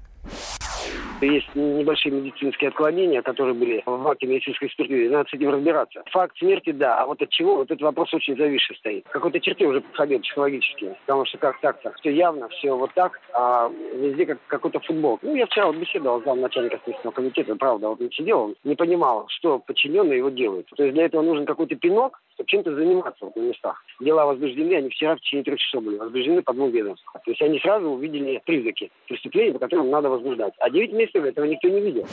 Есть 1.25 1.55
небольшие 1.55 2.13
медицинские 2.13 2.69
отклонения, 2.69 3.23
которые 3.23 3.55
были 3.55 3.83
в 3.87 4.09
акте 4.09 4.27
медицинской 4.27 4.69
экспертизы. 4.69 5.11
Надо 5.11 5.29
с 5.29 5.35
этим 5.35 5.51
разбираться. 5.51 6.03
Факт 6.11 6.37
смерти, 6.39 6.73
да. 6.73 7.01
А 7.01 7.07
вот 7.07 7.23
от 7.23 7.31
чего? 7.31 7.57
Вот 7.57 7.71
этот 7.71 7.83
вопрос 7.83 8.13
очень 8.13 8.37
зависший 8.37 8.77
стоит. 8.77 9.05
Какой-то 9.09 9.41
черте 9.41 9.67
уже 9.67 9.81
подходил 9.81 10.21
психологически. 10.21 10.95
Потому 11.07 11.25
что 11.25 11.39
как 11.39 11.61
так-то? 11.61 11.93
Все 12.01 12.11
явно, 12.11 12.49
все 12.49 12.77
вот 12.77 12.93
так, 12.95 13.21
а 13.33 13.71
везде 13.95 14.27
как 14.27 14.39
какой-то 14.47 14.81
футбол. 14.81 15.19
Ну, 15.23 15.35
я 15.35 15.47
вчера 15.47 15.67
вот 15.67 15.77
беседовал 15.77 16.21
с 16.21 16.35
начальника 16.35 16.79
Следственного 16.85 17.15
комитета, 17.15 17.57
правда, 17.57 17.89
вот 17.89 18.01
он 18.01 18.11
сидел, 18.11 18.41
он 18.41 18.55
не 18.65 18.75
понимал, 18.75 19.27
что 19.29 19.59
подчиненные 19.59 20.19
его 20.19 20.31
делают. 20.31 20.67
То 20.77 20.83
есть 20.83 20.95
для 20.95 21.07
этого 21.07 21.23
нужен 21.23 21.47
какой-то 21.47 21.77
пинок, 21.77 22.21
чтобы 22.35 22.49
чем-то 22.49 22.75
заниматься 22.75 23.25
вот 23.25 23.37
на 23.37 23.43
местах. 23.43 23.83
Дела 24.01 24.27
возбуждены, 24.27 24.75
они 24.75 24.91
вчера 24.91 25.17
в 25.17 25.21
течение 25.21 25.45
трех 25.45 25.59
часов 25.59 25.85
были 25.85 25.97
возбуждены 25.97 26.43
по 26.43 26.53
двум 26.53 26.71
ведомствам. 26.71 27.15
То 27.25 27.31
есть 27.31 27.43
они 27.43 27.59
сразу 27.61 27.89
увидели 27.89 28.43
признаки 28.45 28.91
преступления, 29.07 29.53
по 29.53 29.61
которым 29.61 29.91
надо 29.91 30.11
возбуждать. 30.11 30.55
А 30.59 30.69
9 30.71 30.93
месяцев 30.93 31.14
этого 31.23 31.45
никто 31.45 31.69
не 31.69 31.81
видел. 31.81 32.07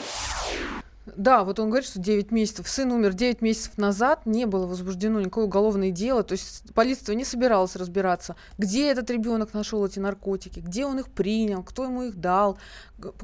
Да, 1.16 1.42
вот 1.42 1.58
он 1.58 1.68
говорит, 1.68 1.88
что 1.88 1.98
9 1.98 2.30
месяцев. 2.30 2.68
Сын 2.68 2.92
умер 2.92 3.14
9 3.14 3.42
месяцев 3.42 3.76
назад, 3.76 4.24
не 4.24 4.46
было 4.46 4.66
возбуждено 4.66 5.18
никакое 5.20 5.46
уголовное 5.46 5.90
дело. 5.90 6.22
То 6.22 6.32
есть 6.32 6.72
полиция 6.74 7.16
не 7.16 7.24
собиралась 7.24 7.74
разбираться, 7.74 8.36
где 8.56 8.88
этот 8.88 9.10
ребенок 9.10 9.52
нашел 9.52 9.84
эти 9.84 9.98
наркотики, 9.98 10.60
где 10.60 10.86
он 10.86 11.00
их 11.00 11.08
принял, 11.08 11.64
кто 11.64 11.84
ему 11.84 12.04
их 12.04 12.14
дал, 12.20 12.56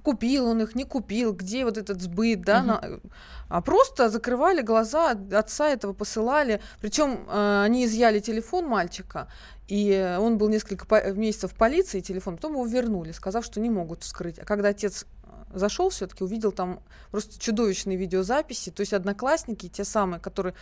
купил 0.03 0.47
он 0.47 0.61
их, 0.61 0.75
не 0.75 0.83
купил, 0.85 1.33
где 1.33 1.65
вот 1.65 1.79
этот 1.79 2.03
сбыт, 2.03 2.41
да, 2.43 2.59
Мгм. 2.59 2.67
на- 2.67 3.01
а 3.49 3.61
просто 3.63 4.09
закрывали 4.09 4.61
глаза, 4.61 5.17
отца 5.33 5.69
этого 5.69 5.93
посылали. 5.93 6.61
Причем 6.81 7.27
э, 7.29 7.63
они 7.65 7.85
изъяли 7.85 8.19
телефон 8.19 8.67
мальчика, 8.67 9.29
и 9.69 10.17
он 10.19 10.39
был 10.39 10.49
несколько 10.49 10.87
по- 10.87 11.13
месяцев 11.13 11.53
в 11.53 11.55
полиции, 11.55 12.01
телефон, 12.01 12.37
потом 12.37 12.53
его 12.55 12.67
вернули, 12.67 13.13
сказав, 13.13 13.45
что 13.45 13.61
не 13.61 13.71
могут 13.71 14.03
вскрыть. 14.03 14.39
А 14.39 14.45
когда 14.45 14.71
отец 14.71 15.05
э, 15.05 15.29
зашел 15.55 15.91
все-таки, 15.91 16.25
увидел 16.25 16.53
там 16.53 16.81
просто 17.11 17.39
чудовищные 17.39 17.99
видеозаписи, 17.99 18.71
то 18.71 18.81
есть 18.81 18.95
одноклассники, 18.95 19.69
те 19.69 19.85
самые, 19.85 20.21
которые 20.21 20.55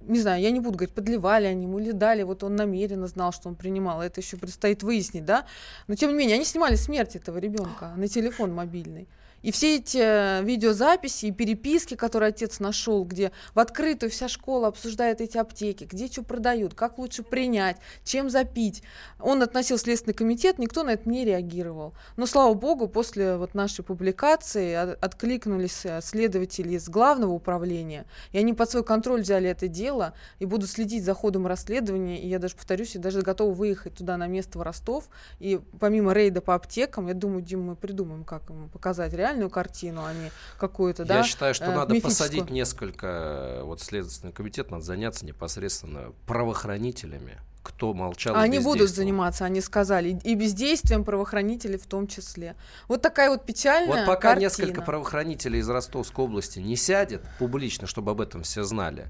не 0.00 0.20
знаю, 0.20 0.42
я 0.42 0.50
не 0.50 0.60
буду 0.60 0.78
говорить, 0.78 0.94
подливали 0.94 1.46
они 1.46 1.64
ему 1.64 1.78
или 1.78 1.92
дали, 1.92 2.22
вот 2.22 2.42
он 2.42 2.56
намеренно 2.56 3.06
знал, 3.06 3.32
что 3.32 3.48
он 3.48 3.54
принимал, 3.54 4.02
это 4.02 4.20
еще 4.20 4.36
предстоит 4.36 4.82
выяснить, 4.82 5.24
да, 5.24 5.46
но 5.86 5.94
тем 5.94 6.10
не 6.10 6.16
менее, 6.16 6.36
они 6.36 6.44
снимали 6.44 6.76
смерть 6.76 7.16
этого 7.16 7.38
ребенка 7.38 7.92
на 7.96 8.08
телефон 8.08 8.52
мобильный. 8.52 9.08
И 9.42 9.52
все 9.52 9.76
эти 9.76 9.98
э, 9.98 10.42
видеозаписи 10.42 11.26
и 11.26 11.30
переписки, 11.30 11.94
которые 11.94 12.30
отец 12.30 12.58
нашел, 12.58 13.04
где 13.04 13.32
в 13.54 13.60
открытую 13.60 14.10
вся 14.10 14.28
школа 14.28 14.68
обсуждает 14.68 15.20
эти 15.20 15.38
аптеки, 15.38 15.84
где 15.84 16.08
что 16.08 16.22
продают, 16.22 16.74
как 16.74 16.98
лучше 16.98 17.22
принять, 17.22 17.76
чем 18.04 18.28
запить. 18.28 18.82
Он 19.20 19.42
относил 19.42 19.78
Следственный 19.78 20.14
комитет, 20.14 20.58
никто 20.58 20.82
на 20.82 20.90
это 20.90 21.08
не 21.08 21.24
реагировал. 21.24 21.94
Но, 22.16 22.26
слава 22.26 22.54
богу, 22.54 22.88
после 22.88 23.36
вот 23.36 23.54
нашей 23.54 23.84
публикации 23.84 24.74
откликнулись 24.74 25.84
э, 25.84 26.00
следователи 26.02 26.74
из 26.74 26.88
главного 26.88 27.32
управления, 27.32 28.06
и 28.32 28.38
они 28.38 28.52
под 28.52 28.70
свой 28.70 28.84
контроль 28.84 29.20
взяли 29.20 29.48
это 29.48 29.68
дело 29.68 30.14
и 30.38 30.46
будут 30.46 30.70
следить 30.70 31.04
за 31.04 31.14
ходом 31.14 31.46
расследования. 31.46 32.20
И 32.20 32.26
я 32.26 32.38
даже 32.38 32.56
повторюсь, 32.56 32.94
я 32.94 33.00
даже 33.00 33.22
готова 33.22 33.52
выехать 33.52 33.94
туда 33.94 34.16
на 34.16 34.26
место 34.26 34.58
в 34.58 34.62
Ростов. 34.62 35.08
И 35.38 35.60
помимо 35.78 36.12
рейда 36.12 36.40
по 36.40 36.54
аптекам, 36.54 37.06
я 37.06 37.14
думаю, 37.14 37.42
Дим, 37.42 37.62
мы 37.62 37.76
придумаем, 37.76 38.24
как 38.24 38.48
ему 38.48 38.68
показать 38.68 39.12
реально 39.12 39.25
реальную 39.26 39.50
картину, 39.50 40.04
а 40.04 40.12
не 40.12 40.30
какую-то, 40.58 41.04
да? 41.04 41.18
Я 41.18 41.22
считаю, 41.24 41.54
что 41.54 41.66
э, 41.66 41.74
надо 41.74 42.00
посадить 42.00 42.50
несколько, 42.50 43.60
вот 43.64 43.80
Следственный 43.80 44.32
комитет, 44.32 44.70
надо 44.70 44.84
заняться 44.84 45.24
непосредственно 45.26 46.12
правоохранителями, 46.26 47.38
кто 47.62 47.94
молчал. 47.94 48.36
Они 48.36 48.58
будут 48.58 48.90
заниматься, 48.90 49.44
они 49.44 49.60
сказали, 49.60 50.18
и 50.22 50.34
бездействием 50.34 51.04
правоохранителей 51.04 51.78
в 51.78 51.86
том 51.86 52.06
числе. 52.06 52.54
Вот 52.88 53.02
такая 53.02 53.30
вот 53.30 53.44
печальная 53.44 53.98
Вот 53.98 54.06
пока 54.06 54.34
картина. 54.34 54.40
несколько 54.40 54.82
правоохранителей 54.82 55.60
из 55.60 55.68
Ростовской 55.68 56.24
области 56.24 56.60
не 56.60 56.76
сядет 56.76 57.22
публично, 57.38 57.86
чтобы 57.86 58.12
об 58.12 58.20
этом 58.20 58.42
все 58.42 58.62
знали, 58.62 59.06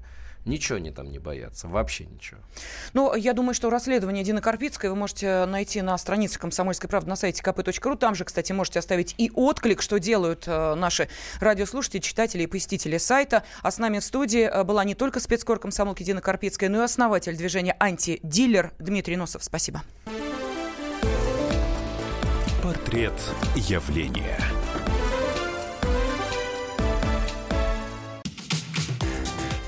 Ничего 0.47 0.77
они 0.77 0.91
там 0.91 1.11
не 1.11 1.19
боятся, 1.19 1.67
вообще 1.67 2.05
ничего. 2.05 2.39
Ну, 2.93 3.13
я 3.15 3.33
думаю, 3.33 3.53
что 3.53 3.69
расследование 3.69 4.23
Дины 4.23 4.39
Карпицкой 4.39 4.89
вы 4.89 4.95
можете 4.95 5.45
найти 5.45 5.81
на 5.81 5.97
странице 5.97 6.39
«Комсомольской 6.39 6.89
правды» 6.89 7.09
на 7.09 7.17
сайте 7.17 7.43
kp.ru. 7.43 7.97
Там 7.97 8.15
же, 8.15 8.23
кстати, 8.23 8.53
можете 8.53 8.79
оставить 8.79 9.13
и 9.17 9.29
отклик, 9.35 9.81
что 9.81 9.99
делают 9.99 10.45
э, 10.47 10.75
наши 10.75 11.09
радиослушатели, 11.41 11.99
читатели 11.99 12.43
и 12.43 12.47
посетители 12.47 12.97
сайта. 12.97 13.43
А 13.61 13.71
с 13.71 13.77
нами 13.77 13.99
в 13.99 14.03
студии 14.03 14.43
э, 14.43 14.63
была 14.63 14.85
не 14.85 14.95
только 14.95 15.19
спецкор 15.19 15.59
комсомолки 15.59 16.03
Дина 16.03 16.21
Карпицкая, 16.21 16.69
но 16.69 16.81
и 16.81 16.85
основатель 16.85 17.35
движения 17.35 17.75
«Антидилер» 17.79 18.71
Дмитрий 18.79 19.17
Носов. 19.17 19.43
Спасибо. 19.43 19.83
Портрет 22.63 23.13
явления. 23.55 24.37